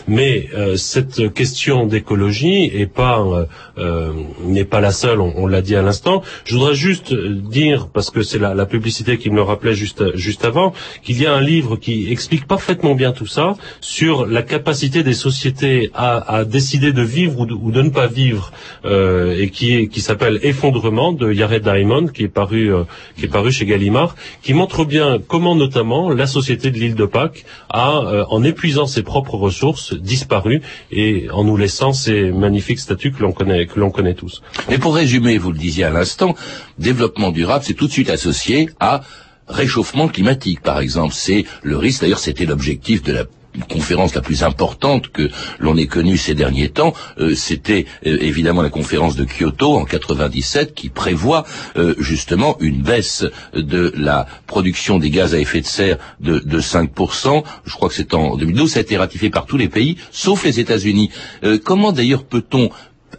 Mais 0.08 0.48
cette 0.76 1.32
question 1.34 1.86
d'écologie 1.86 2.64
est 2.74 2.86
pas 2.86 3.24
n'est 4.44 4.64
pas 4.64 4.80
la 4.80 4.92
seule. 4.92 5.20
On, 5.20 5.32
on 5.36 5.46
l'a 5.46 5.62
dit 5.62 5.76
à 5.76 5.82
l'instant. 5.82 6.22
Je 6.44 6.54
voudrais 6.56 6.74
juste 6.74 7.14
dire 7.14 7.88
parce 7.88 8.10
que 8.10 8.22
c'est 8.22 8.38
la, 8.38 8.54
la 8.54 8.66
publicité 8.66 9.18
qui 9.18 9.30
me 9.30 9.36
le 9.36 9.42
rappelait 9.42 9.74
juste, 9.74 10.16
juste 10.16 10.44
avant, 10.44 10.72
qu'il 11.02 11.20
y 11.20 11.26
a 11.26 11.34
un 11.34 11.40
livre 11.40 11.76
qui 11.76 12.10
explique 12.10 12.46
parfaitement 12.46 12.94
bien 12.94 13.12
tout 13.12 13.26
ça 13.26 13.54
sur 13.80 14.26
la 14.26 14.42
capacité 14.42 15.02
des 15.02 15.14
sociétés 15.14 15.90
à, 15.94 16.36
à 16.36 16.44
décider 16.44 16.92
de 16.92 17.02
vivre 17.02 17.40
ou 17.40 17.46
de, 17.46 17.54
ou 17.54 17.70
de 17.70 17.82
ne 17.82 17.90
pas 17.90 18.06
vivre 18.06 18.52
euh, 18.84 19.38
et 19.38 19.50
qui, 19.50 19.74
est, 19.74 19.88
qui 19.88 20.00
s'appelle 20.00 20.38
Effondrement 20.42 21.12
de 21.12 21.32
Yared 21.32 21.62
Diamond 21.62 22.06
qui 22.06 22.24
est 22.24 22.28
paru 22.28 22.72
euh, 22.72 22.84
qui 23.16 23.24
est 23.26 23.28
paru 23.28 23.52
chez 23.52 23.66
Gallimard 23.66 24.14
qui 24.42 24.54
montre 24.54 24.84
bien 24.84 25.18
comment 25.26 25.54
notamment 25.54 26.10
la 26.10 26.26
société 26.26 26.70
de 26.70 26.78
l'île 26.78 26.94
de 26.94 27.04
Pâques 27.06 27.44
a 27.70 28.02
euh, 28.04 28.24
en 28.28 28.42
épuisant 28.42 28.86
ses 28.86 29.02
propres 29.02 29.36
ressources 29.36 29.94
disparu 29.94 30.62
et 30.90 31.28
en 31.30 31.44
nous 31.44 31.56
laissant 31.56 31.92
ces 31.92 32.30
magnifiques 32.30 32.80
statues 32.80 33.12
que 33.12 33.22
l'on 33.22 33.32
connaît 33.32 33.66
que 33.66 33.78
l'on 33.80 33.90
connaît 33.90 34.14
tous. 34.14 34.42
Mais 34.68 34.78
pour 34.78 34.94
résumer, 34.94 35.38
vous 35.38 35.52
le 35.52 35.58
disiez 35.58 35.84
à 35.84 35.90
l'instant, 35.90 36.34
développement 36.78 37.30
durable, 37.30 37.64
c'est 37.66 37.74
tout 37.74 37.86
de 37.86 37.92
suite 37.92 38.10
associé 38.10 38.70
à 38.80 39.02
réchauffement 39.48 40.08
climatique, 40.08 40.60
par 40.60 40.80
exemple. 40.80 41.14
C'est 41.14 41.44
le 41.62 41.76
risque, 41.76 42.02
d'ailleurs 42.02 42.18
c'était 42.18 42.46
l'objectif 42.46 43.02
de 43.02 43.12
la 43.12 43.24
conférence 43.68 44.14
la 44.14 44.20
plus 44.20 44.42
importante 44.42 45.08
que 45.08 45.28
l'on 45.58 45.76
ait 45.76 45.86
connue 45.86 46.16
ces 46.16 46.34
derniers 46.34 46.68
temps, 46.68 46.92
euh, 47.18 47.34
c'était 47.34 47.86
euh, 48.06 48.18
évidemment 48.20 48.62
la 48.62 48.70
conférence 48.70 49.16
de 49.16 49.24
Kyoto 49.24 49.76
en 49.76 49.84
97 49.84 50.74
qui 50.74 50.88
prévoit 50.88 51.44
euh, 51.76 51.94
justement 51.98 52.56
une 52.60 52.82
baisse 52.82 53.24
de 53.54 53.92
la 53.96 54.26
production 54.46 54.98
des 54.98 55.10
gaz 55.10 55.34
à 55.34 55.38
effet 55.38 55.60
de 55.60 55.66
serre 55.66 55.98
de, 56.20 56.38
de 56.38 56.60
5%. 56.60 57.42
Je 57.64 57.74
crois 57.74 57.88
que 57.88 57.94
c'est 57.94 58.14
en 58.14 58.36
2012, 58.36 58.70
ça 58.72 58.78
a 58.78 58.82
été 58.82 58.96
ratifié 58.96 59.30
par 59.30 59.46
tous 59.46 59.56
les 59.56 59.68
pays, 59.68 59.96
sauf 60.10 60.44
les 60.44 60.60
États-Unis. 60.60 61.10
comment 61.64 61.92
d'ailleurs 61.92 62.24
peut-on 62.24 62.70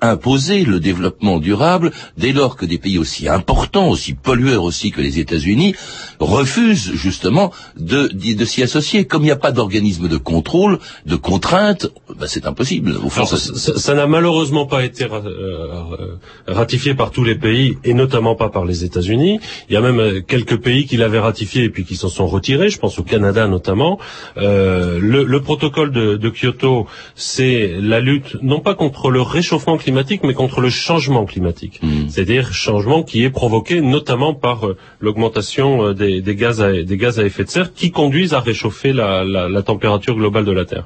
imposer 0.01 0.65
le 0.65 0.79
développement 0.79 1.37
durable 1.39 1.91
dès 2.17 2.33
lors 2.33 2.55
que 2.55 2.65
des 2.65 2.77
pays 2.77 2.97
aussi 2.97 3.29
importants, 3.29 3.89
aussi 3.89 4.13
pollueurs 4.13 4.63
aussi 4.63 4.91
que 4.91 5.01
les 5.01 5.19
États-Unis 5.19 5.75
refusent 6.19 6.91
justement 6.93 7.51
de, 7.77 8.07
de, 8.07 8.45
s'y 8.45 8.63
associer. 8.63 9.05
Comme 9.05 9.21
il 9.23 9.25
n'y 9.25 9.31
a 9.31 9.35
pas 9.35 9.51
d'organisme 9.51 10.07
de 10.07 10.17
contrôle, 10.17 10.79
de 11.05 11.15
contrainte, 11.15 11.87
ben 12.19 12.27
c'est 12.27 12.45
impossible. 12.47 12.97
Au 13.03 13.09
fond, 13.09 13.25
ça 13.25 13.93
n'a 13.93 14.07
malheureusement 14.07 14.65
pas 14.65 14.83
été 14.83 15.05
euh, 15.05 16.17
ratifié 16.47 16.93
par 16.95 17.11
tous 17.11 17.23
les 17.23 17.35
pays 17.35 17.77
et 17.83 17.93
notamment 17.93 18.35
pas 18.35 18.49
par 18.49 18.65
les 18.65 18.83
États-Unis. 18.83 19.39
Il 19.69 19.73
y 19.73 19.77
a 19.77 19.81
même 19.81 19.99
euh, 19.99 20.21
quelques 20.21 20.57
pays 20.57 20.85
qui 20.85 20.97
l'avaient 20.97 21.19
ratifié 21.19 21.63
et 21.63 21.69
puis 21.69 21.85
qui 21.85 21.95
s'en 21.95 22.09
sont 22.09 22.27
retirés. 22.27 22.69
Je 22.69 22.79
pense 22.79 22.97
au 22.99 23.03
Canada 23.03 23.47
notamment. 23.47 23.99
Euh, 24.37 24.99
le, 24.99 25.23
le, 25.23 25.41
protocole 25.41 25.91
de, 25.91 26.17
de 26.17 26.29
Kyoto, 26.29 26.87
c'est 27.15 27.73
la 27.79 27.99
lutte 27.99 28.37
non 28.41 28.59
pas 28.59 28.75
contre 28.75 29.09
le 29.09 29.21
réchauffement 29.21 29.77
climatique, 29.77 29.90
mais 30.23 30.33
contre 30.33 30.61
le 30.61 30.69
changement 30.69 31.25
climatique. 31.25 31.79
Mmh. 31.81 32.09
C'est-à-dire 32.09 32.53
changement 32.53 33.03
qui 33.03 33.23
est 33.23 33.29
provoqué 33.29 33.81
notamment 33.81 34.33
par 34.33 34.67
euh, 34.67 34.77
l'augmentation 34.99 35.85
euh, 35.85 35.93
des, 35.93 36.21
des, 36.21 36.35
gaz 36.35 36.61
à, 36.61 36.71
des 36.71 36.97
gaz 36.97 37.19
à 37.19 37.23
effet 37.25 37.43
de 37.43 37.49
serre 37.49 37.73
qui 37.73 37.91
conduisent 37.91 38.33
à 38.33 38.39
réchauffer 38.39 38.93
la, 38.93 39.23
la, 39.23 39.47
la 39.49 39.61
température 39.61 40.15
globale 40.15 40.45
de 40.45 40.51
la 40.51 40.65
Terre. 40.65 40.85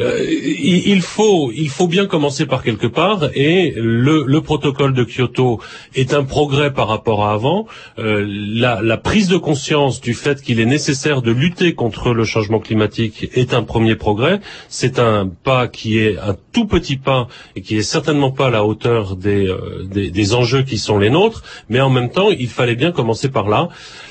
Euh, 0.00 0.24
il, 0.30 0.88
il, 0.88 1.02
faut, 1.02 1.50
il 1.54 1.68
faut 1.68 1.88
bien 1.88 2.06
commencer 2.06 2.46
par 2.46 2.62
quelque 2.62 2.86
part, 2.86 3.30
et 3.34 3.74
le, 3.76 4.24
le 4.26 4.40
protocole 4.40 4.94
de 4.94 5.04
Kyoto 5.04 5.60
est 5.94 6.14
un 6.14 6.24
progrès 6.24 6.72
par 6.72 6.88
rapport 6.88 7.24
à 7.24 7.32
avant. 7.32 7.66
Euh, 7.98 8.24
la, 8.28 8.80
la 8.82 8.96
prise 8.96 9.28
de 9.28 9.36
conscience 9.36 10.00
du 10.00 10.14
fait 10.14 10.42
qu'il 10.42 10.60
est 10.60 10.66
nécessaire 10.66 11.22
de 11.22 11.30
lutter 11.32 11.74
contre 11.74 12.12
le 12.12 12.24
changement 12.24 12.60
climatique 12.60 13.28
est 13.34 13.54
un 13.54 13.62
premier 13.62 13.96
progrès. 13.96 14.40
C'est 14.68 14.98
un 14.98 15.28
pas 15.28 15.68
qui 15.68 15.98
est 15.98 16.16
un 16.18 16.36
tout 16.52 16.66
petit 16.66 16.96
pas 16.96 17.28
et 17.56 17.60
qui 17.60 17.76
est 17.76 17.82
certainement 17.82 18.27
pas 18.30 18.46
à 18.46 18.50
la 18.50 18.64
hauteur 18.64 19.16
des, 19.16 19.48
euh, 19.48 19.84
des, 19.84 20.10
des, 20.10 20.34
enjeux 20.34 20.62
qui 20.62 20.78
sont 20.78 20.98
les 20.98 21.10
nôtres, 21.10 21.42
mais 21.68 21.80
en 21.80 21.90
même 21.90 22.10
temps, 22.10 22.30
il 22.30 22.48
fallait 22.48 22.76
bien 22.76 22.92
commencer 22.92 23.28
par 23.28 23.48
là. 23.48 23.68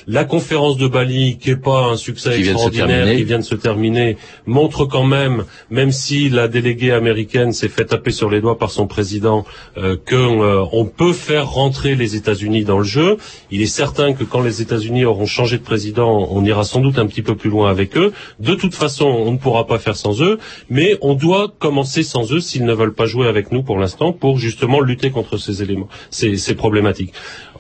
La 0.10 0.23
conférence 0.23 0.77
de 0.77 0.88
Bali, 0.88 1.38
qui 1.38 1.49
n'est 1.49 1.58
pas 1.58 1.88
un 1.88 1.97
succès 1.97 2.36
qui 2.36 2.49
extraordinaire, 2.49 3.13
qui 3.13 3.23
vient 3.25 3.39
de 3.39 3.43
se 3.43 3.56
terminer, 3.56 4.17
montre 4.45 4.86
quand 4.86 5.03
même, 5.03 5.43
même 5.69 5.91
si 5.91 6.30
la 6.30 6.47
déléguée 6.47 6.93
américaine 6.93 7.51
s'est 7.51 7.67
fait 7.67 7.86
taper 7.86 8.12
sur 8.12 8.30
les 8.30 8.39
doigts 8.39 8.58
par 8.58 8.71
son 8.71 8.88
président, 8.88 9.45
euh, 9.77 9.97
qu'on 10.10 10.43
euh, 10.43 10.84
peut 10.95 11.12
faire 11.12 11.49
rentrer 11.49 11.95
les 11.95 12.15
États-Unis 12.15 12.63
dans 12.63 12.77
le 12.77 12.86
jeu. 12.86 13.17
Il 13.51 13.62
est 13.62 13.65
certain 13.65 14.13
que 14.13 14.23
quand 14.23 14.41
les 14.41 14.62
États-Unis 14.62 15.03
auront 15.03 15.25
changé 15.25 15.58
de 15.58 15.63
président, 15.63 16.27
on 16.32 16.43
ira 16.45 16.63
sans 16.63 16.80
doute 16.80 16.99
un 16.99 17.08
petit 17.08 17.21
peu 17.21 17.36
plus 17.36 17.49
loin 17.49 17.69
avec 17.69 17.97
eux. 17.97 18.13
De 18.39 18.56
toute 18.56 18.75
façon, 18.75 19.06
on 19.06 19.32
ne 19.34 19.38
pourra 19.38 19.67
pas 19.67 19.77
faire 19.77 19.97
sans 19.97 20.21
eux, 20.21 20.39
mais 20.69 20.97
on 21.01 21.15
doit 21.15 21.51
commencer 21.60 22.03
sans 22.03 22.32
eux 22.32 22.39
s'ils 22.39 22.65
ne 22.65 22.73
veulent 22.73 22.93
pas 22.93 23.06
jouer 23.06 23.27
avec 23.27 23.51
nous 23.51 23.62
pour 23.62 23.77
l'instant, 23.77 24.07
pour 24.13 24.38
justement 24.38 24.80
lutter 24.82 25.12
contre 25.12 25.38
ces 25.38 25.62
éléments, 25.63 25.89
ces, 26.10 26.38
ces 26.38 26.56
problématiques. 26.56 27.13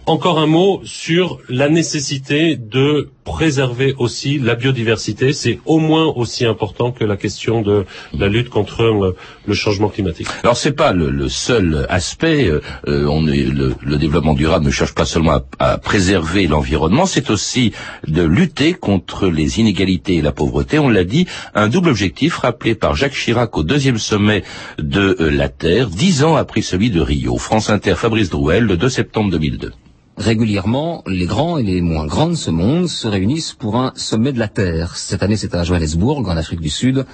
Encore 0.05 0.39
un 0.39 0.47
mot 0.47 0.79
sur 0.83 1.39
la 1.49 1.67
nécessité 1.67 2.55
de 2.55 3.09
préserver 3.27 3.93
aussi 3.97 4.39
la 4.39 4.55
biodiversité. 4.55 5.33
C'est 5.33 5.59
au 5.65 5.79
moins 5.79 6.05
aussi 6.05 6.45
important 6.45 6.91
que 6.91 7.03
la 7.03 7.17
question 7.17 7.61
de 7.61 7.85
la 8.17 8.29
lutte 8.29 8.49
contre 8.49 8.83
euh, 8.83 9.15
le 9.45 9.53
changement 9.53 9.89
climatique. 9.89 10.27
Alors 10.43 10.55
c'est 10.55 10.71
pas 10.71 10.93
le, 10.93 11.27
seul 11.27 11.85
aspect. 11.89 12.47
Euh, 12.47 12.61
est, 12.87 13.43
le, 13.43 13.97
développement 13.97 14.33
durable 14.33 14.65
ne 14.65 14.71
cherche 14.71 14.93
pas 14.93 15.05
seulement 15.05 15.41
à, 15.59 15.77
préserver 15.77 16.47
l'environnement, 16.47 17.05
c'est 17.05 17.29
aussi 17.29 17.73
de 18.07 18.23
lutter 18.23 18.73
contre 18.73 19.27
les 19.27 19.59
inégalités 19.59 20.15
et 20.15 20.21
la 20.21 20.31
pauvreté. 20.31 20.79
On 20.79 20.89
l'a 20.89 21.03
dit, 21.03 21.27
un 21.53 21.67
double 21.67 21.89
objectif 21.89 22.37
rappelé 22.37 22.75
par 22.75 22.95
Jacques 22.95 23.13
Chirac 23.13 23.57
au 23.57 23.63
deuxième 23.63 23.97
sommet 23.97 24.43
de 24.79 25.17
euh, 25.19 25.29
la 25.29 25.49
Terre, 25.49 25.89
dix 25.89 26.23
ans 26.23 26.35
après 26.35 26.61
celui 26.61 26.91
de 26.91 27.01
Rio. 27.01 27.37
France 27.37 27.69
Inter, 27.69 27.95
Fabrice 27.97 28.29
Drouel, 28.29 28.63
le 28.63 28.77
2 28.77 28.89
septembre 28.89 29.31
2002. 29.31 29.73
Régulièrement, 30.17 31.03
les 31.05 31.27
grands 31.27 31.59
et 31.59 31.63
les 31.63 31.81
moins 31.81 32.07
grands 32.07 32.29
de 32.29 32.33
ce 32.35 32.49
monde 32.49 32.87
se 32.87 33.07
réunissent 33.07 33.53
pour 33.53 33.75
un 33.75 33.93
sommet 33.95 34.33
de 34.33 34.39
la 34.39 34.47
Terre. 34.47 34.97
Cette 34.97 35.21
année, 35.21 35.37
c'est 35.37 35.53
à 35.53 35.63
Johannesburg, 35.63 36.27
en 36.27 36.35
Afrique 36.35 36.59
du 36.59 36.71
Sud, 36.71 37.05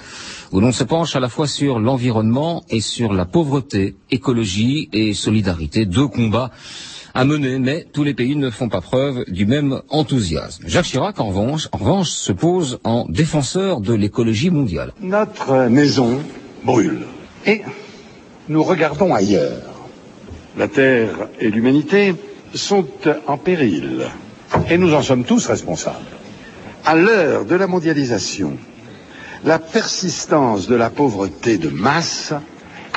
où 0.52 0.60
l'on 0.60 0.72
se 0.72 0.84
penche 0.84 1.14
à 1.14 1.20
la 1.20 1.28
fois 1.28 1.46
sur 1.46 1.78
l'environnement 1.80 2.64
et 2.70 2.80
sur 2.80 3.12
la 3.12 3.26
pauvreté, 3.26 3.94
écologie 4.10 4.88
et 4.94 5.12
solidarité, 5.12 5.84
deux 5.84 6.08
combats 6.08 6.50
à 7.12 7.26
mener, 7.26 7.58
mais 7.58 7.86
tous 7.92 8.04
les 8.04 8.14
pays 8.14 8.36
ne 8.36 8.48
font 8.48 8.70
pas 8.70 8.80
preuve 8.80 9.24
du 9.28 9.44
même 9.44 9.82
enthousiasme. 9.90 10.64
Jacques 10.66 10.86
Chirac, 10.86 11.20
en 11.20 11.28
revanche, 11.28 11.68
en 11.72 11.78
revanche 11.78 12.08
se 12.08 12.32
pose 12.32 12.80
en 12.84 13.04
défenseur 13.08 13.80
de 13.80 13.92
l'écologie 13.92 14.50
mondiale. 14.50 14.94
Notre 15.02 15.68
maison 15.68 16.20
brûle 16.64 17.02
et 17.46 17.60
nous 18.48 18.62
regardons 18.62 19.14
ailleurs. 19.14 19.62
La 20.56 20.68
Terre 20.68 21.28
et 21.38 21.50
l'humanité 21.50 22.14
sont 22.54 22.86
en 23.26 23.36
péril. 23.36 24.06
Et 24.70 24.78
nous 24.78 24.94
en 24.94 25.02
sommes 25.02 25.24
tous 25.24 25.46
responsables. 25.46 25.96
À 26.84 26.94
l'heure 26.94 27.44
de 27.44 27.54
la 27.54 27.66
mondialisation, 27.66 28.56
la 29.44 29.58
persistance 29.58 30.66
de 30.68 30.74
la 30.74 30.90
pauvreté 30.90 31.58
de 31.58 31.68
masse 31.68 32.32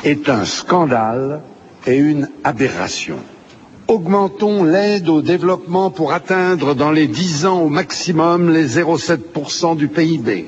est 0.04 0.30
un 0.30 0.46
scandale 0.46 1.42
et 1.86 1.96
une 1.98 2.30
aberration. 2.44 3.18
Augmentons 3.88 4.64
l'aide 4.66 5.08
au 5.08 5.22
développement 5.22 5.90
pour 5.90 6.12
atteindre 6.12 6.76
dans 6.76 6.92
les 6.92 7.08
dix 7.08 7.46
ans 7.46 7.62
au 7.62 7.70
maximum 7.70 8.52
les 8.52 8.68
0,7% 8.68 9.78
du 9.78 9.88
PIB. 9.88 10.48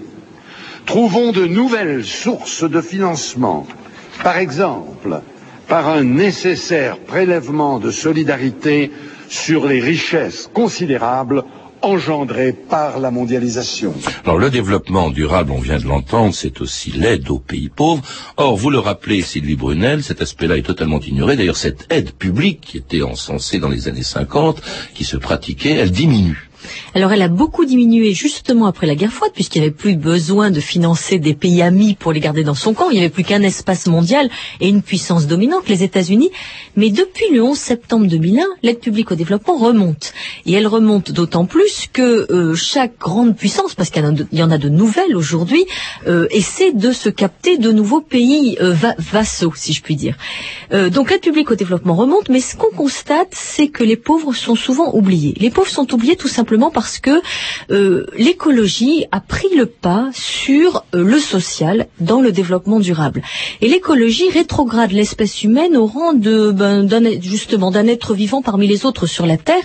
Trouvons 0.86 1.32
de 1.32 1.45
nouvelles 1.45 2.04
sources 2.04 2.63
de 2.69 2.82
financement. 2.82 3.65
Par 4.24 4.38
exemple, 4.38 5.22
par 5.69 5.88
un 5.88 6.03
nécessaire 6.03 6.97
prélèvement 6.97 7.79
de 7.79 7.91
solidarité 7.91 8.91
sur 9.29 9.67
les 9.67 9.79
richesses 9.79 10.49
considérables 10.51 11.43
engendrées 11.82 12.51
par 12.51 12.99
la 12.99 13.12
mondialisation. 13.12 13.93
Alors 14.25 14.38
le 14.38 14.49
développement 14.49 15.12
durable, 15.12 15.51
on 15.51 15.60
vient 15.60 15.77
de 15.77 15.86
l'entendre, 15.86 16.34
c'est 16.34 16.60
aussi 16.60 16.91
l'aide 16.91 17.29
aux 17.29 17.39
pays 17.39 17.69
pauvres. 17.69 18.01
Or, 18.36 18.58
vous 18.58 18.69
le 18.69 18.79
rappelez, 18.79 19.21
Sylvie 19.21 19.55
Brunel, 19.55 20.03
cet 20.03 20.21
aspect-là 20.21 20.58
est 20.58 20.63
totalement 20.63 20.99
ignoré. 20.99 21.38
D'ailleurs, 21.38 21.55
cette 21.55 21.86
aide 21.89 22.12
publique 22.12 22.60
qui 22.62 22.77
était 22.77 23.03
encensée 23.03 23.60
dans 23.60 23.69
les 23.69 23.88
années 23.88 24.03
50, 24.03 24.62
qui 24.93 25.05
se 25.05 25.15
pratiquait, 25.15 25.75
elle 25.75 25.91
diminue. 25.91 26.48
Alors 26.95 27.12
elle 27.12 27.22
a 27.22 27.28
beaucoup 27.28 27.65
diminué 27.65 28.13
justement 28.13 28.65
après 28.65 28.88
la 28.88 28.95
guerre 28.95 29.12
froide, 29.12 29.32
puisqu'il 29.34 29.62
n'y 29.62 29.67
avait 29.67 29.76
plus 29.76 29.95
besoin 29.95 30.52
de 30.52 30.60
financer 30.60 31.19
des 31.19 31.34
pays 31.34 31.62
amis 31.62 31.95
pour 31.95 32.12
les 32.12 32.19
garder 32.19 32.43
dans 32.43 32.56
son 32.56 32.74
camp. 32.74 32.89
Il 32.89 32.93
n'y 32.95 33.00
avait 33.00 33.10
plus 33.10 33.24
qu'un 33.24 33.41
espace 33.41 33.88
mondial 33.88 34.30
et 34.60 34.69
une 34.69 34.82
puissance 34.82 35.28
dominante, 35.28 35.67
les 35.69 35.84
États-Unis. 35.84 36.30
Mais 36.76 36.89
depuis 36.89 37.30
le 37.32 37.43
11 37.43 37.58
septembre 37.58 38.08
2001, 38.08 38.43
l'aide 38.63 38.80
publique 38.80 39.12
au 39.12 39.15
développement 39.15 39.58
remonte. 39.58 40.13
Et 40.45 40.54
elle 40.54 40.67
remonte 40.67 41.12
d'autant 41.12 41.45
plus 41.45 41.88
que 41.91 42.32
euh, 42.32 42.56
chaque 42.56 42.98
grande 43.00 43.36
puissance, 43.36 43.76
parce 43.76 43.89
qu'il 43.89 44.04
y 44.32 44.43
en 44.43 44.52
a 44.52 44.58
de 44.58 44.69
nouvelles 44.69 45.15
aujourd'hui, 45.15 45.65
euh, 46.08 46.28
essaie 46.32 46.72
de 46.72 46.91
se 46.91 47.10
capter 47.10 47.58
de 47.58 47.72
nouveaux 47.72 48.02
pays 48.02 48.58
euh, 48.62 48.74
vassaux, 48.98 49.54
si 49.56 49.74
je 49.74 49.82
puis 49.82 49.95
dire. 49.95 50.15
donc 50.72 51.12
l'aide 51.12 51.22
publique 51.22 51.52
au 51.52 51.56
développement 51.56 51.95
remonte, 51.95 52.30
mais 52.30 52.39
ce 52.39 52.56
qu'on 52.56 52.76
constate, 52.76 53.30
c'est 53.32 53.67
que 53.67 53.84
les 53.84 53.98
pauvres 53.98 54.34
sont 54.34 54.56
souvent 54.56 54.93
oubliés. 54.93 55.34
Les 55.38 55.50
pauvres 55.50 55.69
sont 55.69 55.93
oubliés 55.93 56.15
tout 56.15 56.28
simplement 56.28 56.48
parce 56.73 56.99
que 56.99 57.21
l'écologie 58.17 59.05
a 59.12 59.19
pris 59.19 59.53
le 59.55 59.65
pas 59.65 60.09
sur 60.13 60.83
le 60.93 61.19
social 61.19 61.88
dans 61.99 62.21
le 62.21 62.31
développement 62.31 62.79
durable. 62.79 63.21
Et 63.62 63.67
l'écologie 63.67 64.29
rétrograde 64.29 64.91
l'espèce 64.91 65.43
humaine 65.43 65.77
au 65.77 65.85
rang 65.85 66.13
de 66.13 66.51
ben, 66.51 66.88
justement 67.21 67.71
d'un 67.71 67.88
être 67.88 68.13
vivant 68.13 68.41
parmi 68.41 68.67
les 68.67 68.85
autres 68.85 69.05
sur 69.05 69.25
la 69.25 69.38
Terre, 69.38 69.63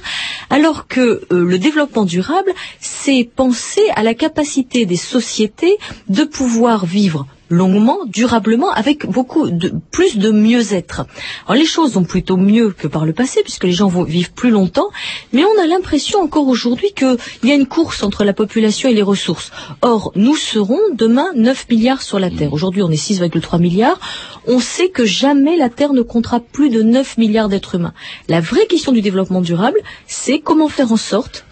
alors 0.50 0.86
que 0.86 1.22
le 1.30 1.58
développement 1.58 2.04
durable, 2.04 2.52
c'est 2.80 3.28
penser 3.34 3.82
à 3.96 4.02
la 4.02 4.14
capacité 4.14 4.86
des 4.86 4.96
sociétés 4.96 5.76
de 6.08 6.24
pouvoir 6.24 6.86
vivre 6.86 7.26
longuement, 7.54 7.98
durablement, 8.06 8.70
avec 8.70 9.06
beaucoup 9.06 9.48
de 9.50 9.72
plus 9.90 10.18
de 10.18 10.30
mieux-être. 10.30 11.06
Alors 11.46 11.56
les 11.58 11.66
choses 11.66 11.94
vont 11.94 12.04
plutôt 12.04 12.36
mieux 12.36 12.70
que 12.70 12.88
par 12.88 13.06
le 13.06 13.12
passé, 13.12 13.40
puisque 13.42 13.64
les 13.64 13.72
gens 13.72 13.88
vont 13.88 14.02
vivre 14.02 14.30
plus 14.30 14.50
longtemps, 14.50 14.88
mais 15.32 15.44
on 15.44 15.62
a 15.62 15.66
l'impression 15.66 16.20
encore 16.20 16.48
aujourd'hui 16.48 16.92
qu'il 16.92 17.16
y 17.44 17.52
a 17.52 17.54
une 17.54 17.66
course 17.66 18.02
entre 18.02 18.24
la 18.24 18.32
population 18.32 18.88
et 18.88 18.94
les 18.94 19.02
ressources. 19.02 19.50
Or, 19.82 20.12
nous 20.16 20.36
serons 20.36 20.80
demain 20.92 21.28
9 21.34 21.66
milliards 21.70 22.02
sur 22.02 22.18
la 22.18 22.30
Terre. 22.30 22.52
Aujourd'hui, 22.52 22.82
on 22.82 22.90
est 22.90 23.02
6,3 23.10 23.60
milliards. 23.60 24.00
On 24.46 24.60
sait 24.60 24.88
que 24.88 25.04
jamais 25.04 25.56
la 25.56 25.68
Terre 25.68 25.92
ne 25.92 26.02
comptera 26.02 26.40
plus 26.40 26.70
de 26.70 26.82
9 26.82 27.18
milliards 27.18 27.48
d'êtres 27.48 27.76
humains. 27.76 27.94
La 28.28 28.40
vraie 28.40 28.66
question 28.66 28.92
du 28.92 29.00
développement 29.00 29.40
durable, 29.40 29.78
c'est 30.06 30.40
comment 30.40 30.68
faire 30.68 30.92
en 30.92 30.96
sorte 30.96 31.44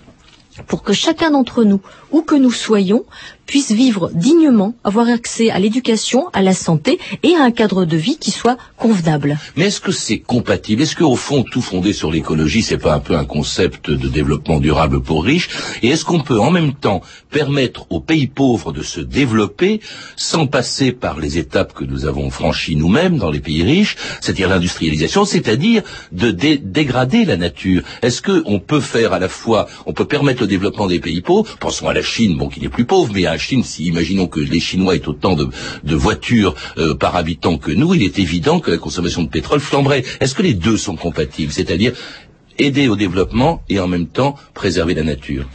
pour 0.67 0.83
que 0.83 0.93
chacun 0.93 1.31
d'entre 1.31 1.65
nous, 1.65 1.81
où 2.11 2.23
que 2.23 2.35
nous 2.35 2.51
soyons, 2.51 3.05
puisse 3.47 3.73
vivre 3.73 4.11
dignement, 4.15 4.75
avoir 4.85 5.09
accès 5.09 5.51
à 5.51 5.59
l'éducation, 5.59 6.29
à 6.33 6.43
la 6.43 6.55
santé 6.55 6.99
et 7.23 7.35
à 7.35 7.43
un 7.43 7.51
cadre 7.51 7.85
de 7.85 7.97
vie 7.97 8.17
qui 8.17 8.31
soit 8.31 8.57
convenable. 8.77 9.39
Mais 9.57 9.67
est-ce 9.67 9.81
que 9.81 9.93
c'est 9.93 10.19
compatible? 10.19 10.83
Est-ce 10.83 10.97
qu'au 10.97 11.17
fond, 11.17 11.43
tout 11.43 11.61
fondé 11.61 11.93
sur 11.93 12.11
l'écologie, 12.11 12.63
c'est 12.63 12.79
pas 12.79 12.95
un 12.95 13.01
peu 13.01 13.17
un 13.17 13.25
concept 13.25 13.91
de 13.91 14.09
développement 14.09 14.61
durable 14.61 15.03
pour 15.03 15.25
riches? 15.25 15.49
Et 15.83 15.89
est-ce 15.89 16.05
qu'on 16.05 16.21
peut 16.21 16.41
en 16.41 16.51
même 16.51 16.75
temps 16.75 17.03
permettre 17.31 17.87
aux 17.91 18.01
pays 18.01 18.27
pauvres 18.27 18.73
de 18.73 18.83
se 18.83 19.01
développer 19.01 19.81
sans 20.17 20.47
passer 20.47 20.93
par 20.93 21.19
les 21.19 21.39
étapes 21.39 21.73
que 21.73 21.85
nous 21.85 22.07
avons 22.07 22.31
franchies 22.31 22.77
nous-mêmes 22.77 23.19
dans 23.19 23.31
les 23.31 23.41
pays 23.41 23.63
riches, 23.63 23.97
c'est-à-dire 24.21 24.49
l'industrialisation, 24.49 25.25
c'est-à-dire 25.25 25.83
de 26.13 26.31
dégrader 26.31 27.25
la 27.25 27.37
nature? 27.37 27.83
Est-ce 28.03 28.23
qu'on 28.23 28.61
peut 28.61 28.81
faire 28.81 29.13
à 29.13 29.19
la 29.19 29.29
fois, 29.29 29.67
on 29.87 29.93
peut 29.93 30.07
permettre 30.07 30.43
le 30.43 30.47
développement 30.49 30.87
des 30.87 31.01
pays 31.01 31.21
pauvres, 31.21 31.57
pensons 31.59 31.89
à 31.89 31.95
la 31.95 32.03
Chine, 32.03 32.37
bon, 32.37 32.49
qui 32.49 32.61
n'est 32.61 32.69
plus 32.69 32.85
pauvre, 32.85 33.13
mais 33.15 33.27
si 33.39 33.85
imaginons 33.85 34.27
que 34.27 34.41
les 34.41 34.61
Chinois 34.61 34.95
aient 34.97 35.09
autant 35.09 35.35
de, 35.35 35.95
voitures 35.95 36.55
euh, 36.79 36.95
par 36.95 37.17
habitant 37.17 37.59
que 37.59 37.71
nous, 37.71 37.95
il 37.95 38.03
est 38.03 38.19
évident 38.19 38.61
que 38.61 38.71
la 38.71 38.79
consommation 38.79 39.23
de 39.23 39.29
pétrole 39.29 39.61
flamberait. 39.61 40.05
Est-ce 40.21 40.35
que 40.35 40.43
les 40.43 40.55
deux 40.55 40.77
sont 40.77 40.97
compatibles? 40.97 41.53
C'est-à-dire 41.53 41.93
aider 42.59 42.89
au 42.89 42.97
développement 42.97 43.63
et 43.69 43.81
en 43.81 43.89
même 43.89 44.07
temps 44.07 44.37
préserver 44.55 44.95
la 44.95 45.03
nature? 45.03 45.49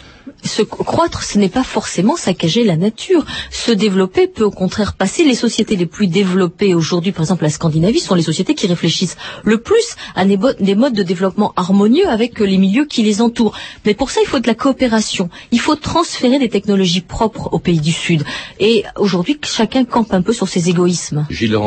Se 0.43 0.61
croître, 0.61 1.23
ce 1.23 1.37
n'est 1.37 1.49
pas 1.49 1.63
forcément 1.63 2.15
saccager 2.15 2.63
la 2.63 2.77
nature. 2.77 3.25
Se 3.51 3.71
développer 3.71 4.27
peut 4.27 4.43
au 4.43 4.51
contraire 4.51 4.93
passer. 4.93 5.23
Les 5.23 5.35
sociétés 5.35 5.75
les 5.75 5.85
plus 5.85 6.07
développées 6.07 6.73
aujourd'hui, 6.73 7.11
par 7.11 7.23
exemple 7.23 7.43
la 7.43 7.49
Scandinavie, 7.49 7.99
sont 7.99 8.15
les 8.15 8.21
sociétés 8.21 8.55
qui 8.55 8.67
réfléchissent 8.67 9.17
le 9.43 9.59
plus 9.59 9.95
à 10.15 10.25
des, 10.25 10.37
modes 10.37 10.93
de 10.93 11.03
développement 11.03 11.53
harmonieux 11.55 12.07
avec 12.07 12.39
les 12.39 12.57
milieux 12.57 12.85
qui 12.85 13.03
les 13.03 13.21
entourent. 13.21 13.55
Mais 13.85 13.93
pour 13.93 14.11
ça, 14.11 14.21
il 14.23 14.27
faut 14.27 14.39
de 14.39 14.47
la 14.47 14.55
coopération. 14.55 15.29
Il 15.51 15.59
faut 15.59 15.75
transférer 15.75 16.39
des 16.39 16.49
technologies 16.49 17.01
propres 17.01 17.49
aux 17.51 17.59
pays 17.59 17.79
du 17.81 17.91
Sud. 17.91 18.23
Et 18.59 18.83
aujourd'hui, 18.97 19.39
chacun 19.43 19.85
campe 19.85 20.13
un 20.13 20.21
peu 20.21 20.33
sur 20.33 20.47
ses 20.47 20.69
égoïsmes. 20.69 21.25
Gilles 21.29 21.57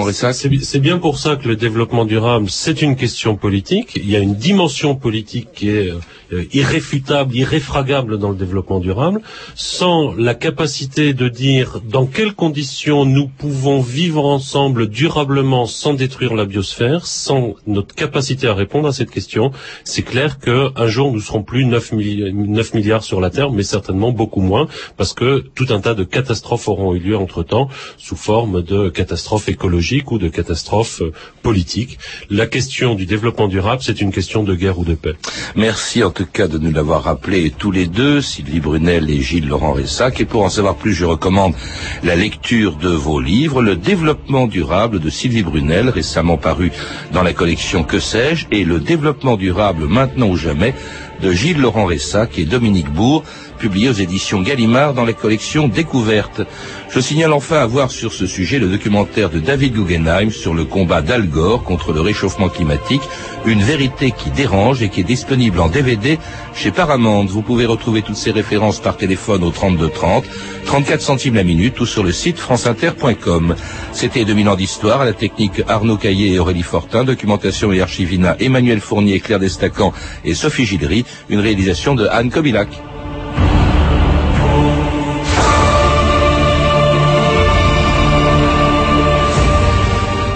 C'est 0.62 0.78
bien 0.78 0.98
pour 0.98 1.18
ça 1.18 1.36
que 1.36 1.48
le 1.48 1.56
développement 1.56 2.04
durable, 2.04 2.48
c'est 2.50 2.82
une 2.82 2.96
question 2.96 3.36
politique. 3.36 3.92
Il 3.96 4.10
y 4.10 4.16
a 4.16 4.20
une 4.20 4.34
dimension 4.34 4.94
politique 4.94 5.48
qui 5.54 5.68
est 5.70 5.90
euh, 6.32 6.44
irréfutable, 6.52 7.34
irréfragable 7.36 8.18
dans 8.18 8.30
le 8.30 8.36
développement 8.36 8.59
durable, 8.80 9.20
sans 9.54 10.12
la 10.12 10.34
capacité 10.34 11.14
de 11.14 11.28
dire 11.28 11.80
dans 11.88 12.06
quelles 12.06 12.34
conditions 12.34 13.04
nous 13.04 13.26
pouvons 13.26 13.80
vivre 13.80 14.24
ensemble 14.24 14.88
durablement 14.88 15.66
sans 15.66 15.94
détruire 15.94 16.34
la 16.34 16.44
biosphère, 16.44 17.06
sans 17.06 17.54
notre 17.66 17.94
capacité 17.94 18.46
à 18.46 18.54
répondre 18.54 18.88
à 18.88 18.92
cette 18.92 19.10
question, 19.10 19.50
c'est 19.84 20.02
clair 20.02 20.38
qu'un 20.38 20.86
jour 20.86 21.12
nous 21.12 21.20
serons 21.20 21.42
plus 21.42 21.64
9, 21.64 21.92
9 21.92 22.74
milliards 22.74 23.04
sur 23.04 23.20
la 23.20 23.30
Terre, 23.30 23.50
mais 23.50 23.62
certainement 23.62 24.12
beaucoup 24.12 24.40
moins, 24.40 24.68
parce 24.96 25.14
que 25.14 25.44
tout 25.54 25.66
un 25.70 25.80
tas 25.80 25.94
de 25.94 26.04
catastrophes 26.04 26.68
auront 26.68 26.94
eu 26.94 26.98
lieu 27.00 27.16
entre-temps, 27.16 27.68
sous 27.96 28.16
forme 28.16 28.62
de 28.62 28.88
catastrophes 28.88 29.48
écologiques 29.48 30.12
ou 30.12 30.18
de 30.18 30.28
catastrophes 30.28 31.02
euh, 31.02 31.12
politiques. 31.42 31.98
La 32.28 32.46
question 32.46 32.94
du 32.94 33.06
développement 33.06 33.48
durable, 33.48 33.82
c'est 33.82 34.00
une 34.00 34.12
question 34.12 34.42
de 34.44 34.54
guerre 34.54 34.78
ou 34.78 34.84
de 34.84 34.94
paix. 34.94 35.14
Merci 35.56 36.04
en 36.04 36.10
tout 36.10 36.26
cas 36.26 36.48
de 36.48 36.58
nous 36.58 36.72
l'avoir 36.72 37.04
rappelé 37.04 37.50
tous 37.50 37.70
les 37.70 37.86
deux, 37.86 38.20
Brunel 38.58 39.08
et 39.08 39.20
Gilles 39.20 39.46
Laurent 39.46 39.74
Ressac. 39.74 40.20
Et 40.20 40.24
pour 40.24 40.42
en 40.42 40.48
savoir 40.48 40.74
plus, 40.74 40.94
je 40.94 41.04
recommande 41.04 41.54
la 42.02 42.16
lecture 42.16 42.74
de 42.74 42.88
vos 42.88 43.20
livres, 43.20 43.62
Le 43.62 43.76
développement 43.76 44.48
durable 44.48 44.98
de 44.98 45.10
Sylvie 45.10 45.44
Brunel, 45.44 45.90
récemment 45.90 46.38
paru 46.38 46.72
dans 47.12 47.22
la 47.22 47.32
collection 47.32 47.84
Que 47.84 48.00
sais-je, 48.00 48.46
et 48.50 48.64
Le 48.64 48.80
développement 48.80 49.36
durable 49.36 49.86
maintenant 49.86 50.28
ou 50.28 50.36
jamais 50.36 50.74
de 51.22 51.32
Gilles 51.32 51.60
Laurent 51.60 51.84
Ressac 51.84 52.38
et 52.38 52.44
Dominique 52.44 52.90
Bourg, 52.90 53.22
publié 53.60 53.90
aux 53.90 53.92
éditions 53.92 54.40
Gallimard 54.40 54.94
dans 54.94 55.04
les 55.04 55.14
collections 55.14 55.68
Découvertes. 55.68 56.40
Je 56.88 56.98
signale 56.98 57.32
enfin 57.32 57.58
avoir 57.58 57.90
sur 57.90 58.12
ce 58.12 58.26
sujet 58.26 58.58
le 58.58 58.68
documentaire 58.68 59.28
de 59.28 59.38
David 59.38 59.74
Guggenheim 59.74 60.30
sur 60.30 60.54
le 60.54 60.64
combat 60.64 61.02
d'Al 61.02 61.28
Gore 61.28 61.62
contre 61.62 61.92
le 61.92 62.00
réchauffement 62.00 62.48
climatique, 62.48 63.02
une 63.44 63.62
vérité 63.62 64.12
qui 64.12 64.30
dérange 64.30 64.82
et 64.82 64.88
qui 64.88 65.00
est 65.00 65.04
disponible 65.04 65.60
en 65.60 65.68
DVD 65.68 66.18
chez 66.54 66.70
Paramount. 66.70 67.26
Vous 67.26 67.42
pouvez 67.42 67.66
retrouver 67.66 68.00
toutes 68.02 68.16
ces 68.16 68.30
références 68.30 68.80
par 68.80 68.96
téléphone 68.96 69.44
au 69.44 69.50
3230, 69.50 70.24
34 70.64 71.00
centimes 71.00 71.34
la 71.34 71.44
minute 71.44 71.78
ou 71.80 71.86
sur 71.86 72.02
le 72.02 72.12
site 72.12 72.38
franceinter.com. 72.38 73.54
C'était 73.92 74.24
2000 74.24 74.48
ans 74.48 74.56
d'histoire 74.56 75.02
à 75.02 75.04
la 75.04 75.12
technique 75.12 75.62
Arnaud 75.68 75.98
Caillé 75.98 76.32
et 76.32 76.38
Aurélie 76.38 76.62
Fortin, 76.62 77.04
documentation 77.04 77.72
et 77.72 77.82
archivina 77.82 78.36
Emmanuel 78.40 78.80
Fournier, 78.80 79.20
Claire 79.20 79.38
Destacan 79.38 79.92
et 80.24 80.34
Sophie 80.34 80.64
Gildery, 80.64 81.04
une 81.28 81.40
réalisation 81.40 81.94
de 81.94 82.06
Anne 82.06 82.30
Kobilac. 82.30 82.68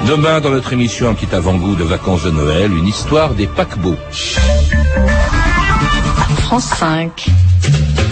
Demain, 0.07 0.41
dans 0.41 0.51
notre 0.51 0.75
émission, 0.75 1.09
un 1.09 1.15
petit 1.15 1.35
avant-goût 1.35 1.77
de 1.77 1.85
vacances 1.85 2.25
de 2.25 2.31
Noël, 2.31 2.71
une 2.73 2.87
histoire 2.87 3.35
des 3.35 3.47
paquebots. 3.47 3.97
France 6.43 6.67
5. 6.79 7.27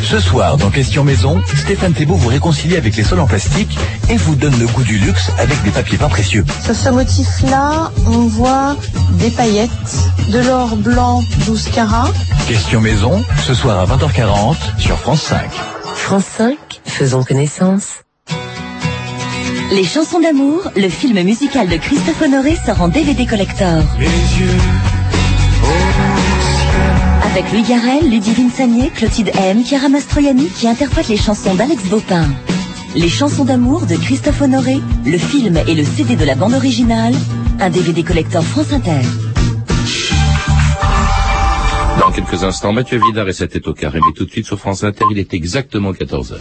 Ce 0.02 0.18
soir, 0.18 0.56
dans 0.56 0.70
Question 0.70 1.04
Maison, 1.04 1.40
Stéphane 1.54 1.92
Thébault 1.92 2.14
vous 2.14 2.28
réconcilie 2.28 2.76
avec 2.76 2.96
les 2.96 3.02
sols 3.02 3.20
en 3.20 3.26
plastique 3.26 3.78
et 4.08 4.16
vous 4.16 4.34
donne 4.34 4.58
le 4.58 4.66
goût 4.68 4.82
du 4.84 4.98
luxe 4.98 5.30
avec 5.38 5.62
des 5.64 5.70
papiers 5.70 5.98
peints 5.98 6.08
précieux. 6.08 6.44
Sur 6.64 6.74
ce 6.74 6.88
motif-là, 6.88 7.92
on 8.06 8.26
voit 8.26 8.74
des 9.12 9.30
paillettes, 9.30 9.70
de 10.28 10.38
l'or 10.38 10.76
blanc 10.76 11.22
12 11.46 11.68
carats. 11.68 12.10
Question 12.48 12.80
Maison, 12.80 13.22
ce 13.46 13.52
soir 13.54 13.78
à 13.78 13.86
20h40 13.86 14.56
sur 14.78 14.98
France 14.98 15.22
5. 15.22 15.50
France 15.94 16.24
5, 16.38 16.56
faisons 16.84 17.22
connaissance. 17.22 18.02
Les 19.72 19.84
chansons 19.84 20.20
d'amour, 20.20 20.70
le 20.76 20.90
film 20.90 21.22
musical 21.22 21.66
de 21.66 21.76
Christophe 21.76 22.20
Honoré 22.20 22.58
sort 22.66 22.82
en 22.82 22.88
DVD 22.88 23.24
collector. 23.24 23.82
Avec 27.24 27.50
Louis 27.50 27.62
Garrel, 27.62 28.10
Ludivine 28.10 28.50
Sagné, 28.50 28.90
Clotilde 28.90 29.30
M, 29.34 29.64
Chiara 29.64 29.88
Mastroianni 29.88 30.48
qui 30.48 30.68
interprètent 30.68 31.08
les 31.08 31.16
chansons 31.16 31.54
d'Alex 31.54 31.84
Bopin. 31.84 32.28
Les 32.94 33.08
chansons 33.08 33.46
d'amour 33.46 33.86
de 33.86 33.96
Christophe 33.96 34.42
Honoré, 34.42 34.78
le 35.06 35.16
film 35.16 35.58
et 35.66 35.74
le 35.74 35.84
CD 35.84 36.16
de 36.16 36.24
la 36.26 36.34
bande 36.34 36.52
originale, 36.52 37.14
un 37.58 37.70
DVD 37.70 38.02
collector 38.02 38.44
France 38.44 38.74
Inter. 38.74 39.00
Dans 41.98 42.12
quelques 42.12 42.44
instants, 42.44 42.74
Mathieu 42.74 43.00
Vidard 43.06 43.30
et 43.30 43.32
sa 43.32 43.46
tête 43.46 43.66
au 43.66 43.72
carré, 43.72 44.00
mais 44.06 44.12
tout 44.12 44.26
de 44.26 44.30
suite 44.30 44.44
sur 44.44 44.58
France 44.58 44.84
Inter, 44.84 45.06
il 45.10 45.18
est 45.18 45.32
exactement 45.32 45.92
14h. 45.92 46.34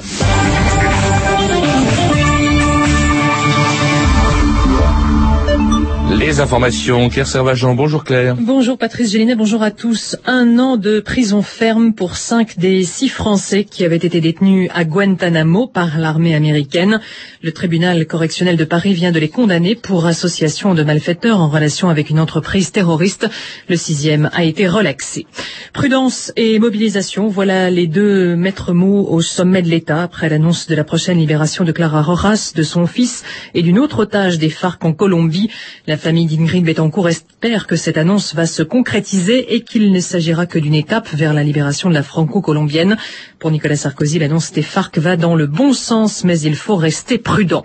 Les 6.32 6.40
informations, 6.40 7.10
Claire 7.10 7.28
Servageant. 7.28 7.76
Bonjour 7.76 8.06
Claire. 8.06 8.38
Bonjour 8.40 8.78
Patrice 8.78 9.12
Gélinet, 9.12 9.36
bonjour 9.36 9.64
à 9.64 9.70
tous. 9.70 10.16
Un 10.26 10.60
an 10.60 10.78
de 10.78 11.02
prison 11.02 11.42
ferme 11.42 11.94
pour 11.94 12.16
cinq 12.16 12.58
des 12.58 12.86
six 12.86 13.10
Français 13.10 13.66
qui 13.66 13.84
avaient 13.84 13.98
été 13.98 14.22
détenus 14.22 14.70
à 14.74 14.86
Guantanamo 14.86 15.68
par 15.68 16.00
l'armée 16.00 16.34
américaine. 16.34 17.02
Le 17.42 17.52
tribunal 17.52 18.06
correctionnel 18.08 18.56
de 18.56 18.64
Paris 18.64 18.94
vient 18.94 19.12
de 19.12 19.20
les 19.20 19.28
condamner 19.28 19.76
pour 19.76 20.06
association 20.06 20.74
de 20.74 20.84
malfaiteurs 20.84 21.42
en 21.42 21.50
relation 21.50 21.90
avec 21.90 22.10
une 22.10 22.20
entreprise 22.22 22.72
terroriste. 22.72 23.28
Le 23.68 23.76
sixième 23.76 24.30
a 24.32 24.46
été 24.46 24.70
relaxé. 24.70 25.28
Prudence 25.74 26.32
et 26.38 26.60
mobilisation, 26.60 27.28
voilà 27.28 27.70
les 27.70 27.88
deux 27.88 28.38
maîtres 28.38 28.72
mots 28.72 29.06
au 29.10 29.20
sommet 29.20 29.64
de 29.64 29.68
l'État 29.68 30.04
après 30.04 30.30
l'annonce 30.30 30.68
de 30.68 30.76
la 30.76 30.86
prochaine 30.86 31.18
libération 31.18 31.66
de 31.66 31.74
Clara 31.74 32.02
Rojas, 32.02 32.54
de 32.56 32.64
son 32.64 32.88
fils 32.88 33.26
et 33.54 33.64
d'une 33.64 33.80
autre 33.80 34.00
otage 34.04 34.40
des 34.40 34.50
FARC 34.50 34.86
en 34.86 34.94
Colombie. 34.94 35.50
La 35.88 35.98
famille 35.98 36.21
d'Ingrid 36.26 36.64
Betancourt 36.64 37.10
espère 37.10 37.68
que 37.68 37.76
cette 37.76 37.98
annonce 37.98 38.36
va 38.36 38.46
se 38.46 38.64
concrétiser 38.64 39.56
et 39.56 39.62
qu'il 39.62 39.92
ne 39.92 40.00
s'agira 40.00 40.46
que 40.46 40.60
d'une 40.60 40.74
étape 40.74 41.10
vers 41.14 41.34
la 41.34 41.44
libération 41.44 41.90
de 41.90 41.94
la 41.94 42.04
franco-colombienne. 42.04 42.98
Pour 43.40 43.52
Nicolas 43.52 43.76
Sarkozy, 43.76 44.20
l'annonce 44.20 44.52
des 44.52 44.62
FARC 44.62 44.98
va 44.98 45.18
dans 45.18 45.36
le 45.36 45.48
bon 45.48 45.74
sens, 45.74 46.24
mais 46.24 46.40
il 46.40 46.56
faut 46.56 46.76
rester 46.76 47.18
prudent. 47.18 47.64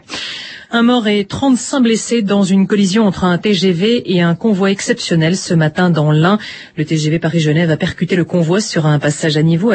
Un 0.70 0.82
mort 0.82 1.06
et 1.06 1.24
35 1.24 1.80
blessés 1.80 2.22
dans 2.22 2.42
une 2.42 2.66
collision 2.66 3.06
entre 3.06 3.24
un 3.24 3.38
TGV 3.38 4.12
et 4.12 4.20
un 4.20 4.34
convoi 4.34 4.70
exceptionnel 4.70 5.36
ce 5.36 5.54
matin 5.54 5.90
dans 5.90 6.10
l'Ain. 6.10 6.38
Le 6.76 6.84
TGV 6.84 7.18
Paris-Genève 7.18 7.70
a 7.70 7.76
percuté 7.76 8.16
le 8.16 8.24
convoi 8.24 8.60
sur 8.60 8.86
un 8.86 8.98
passage 8.98 9.36
à 9.36 9.42
niveau 9.42 9.72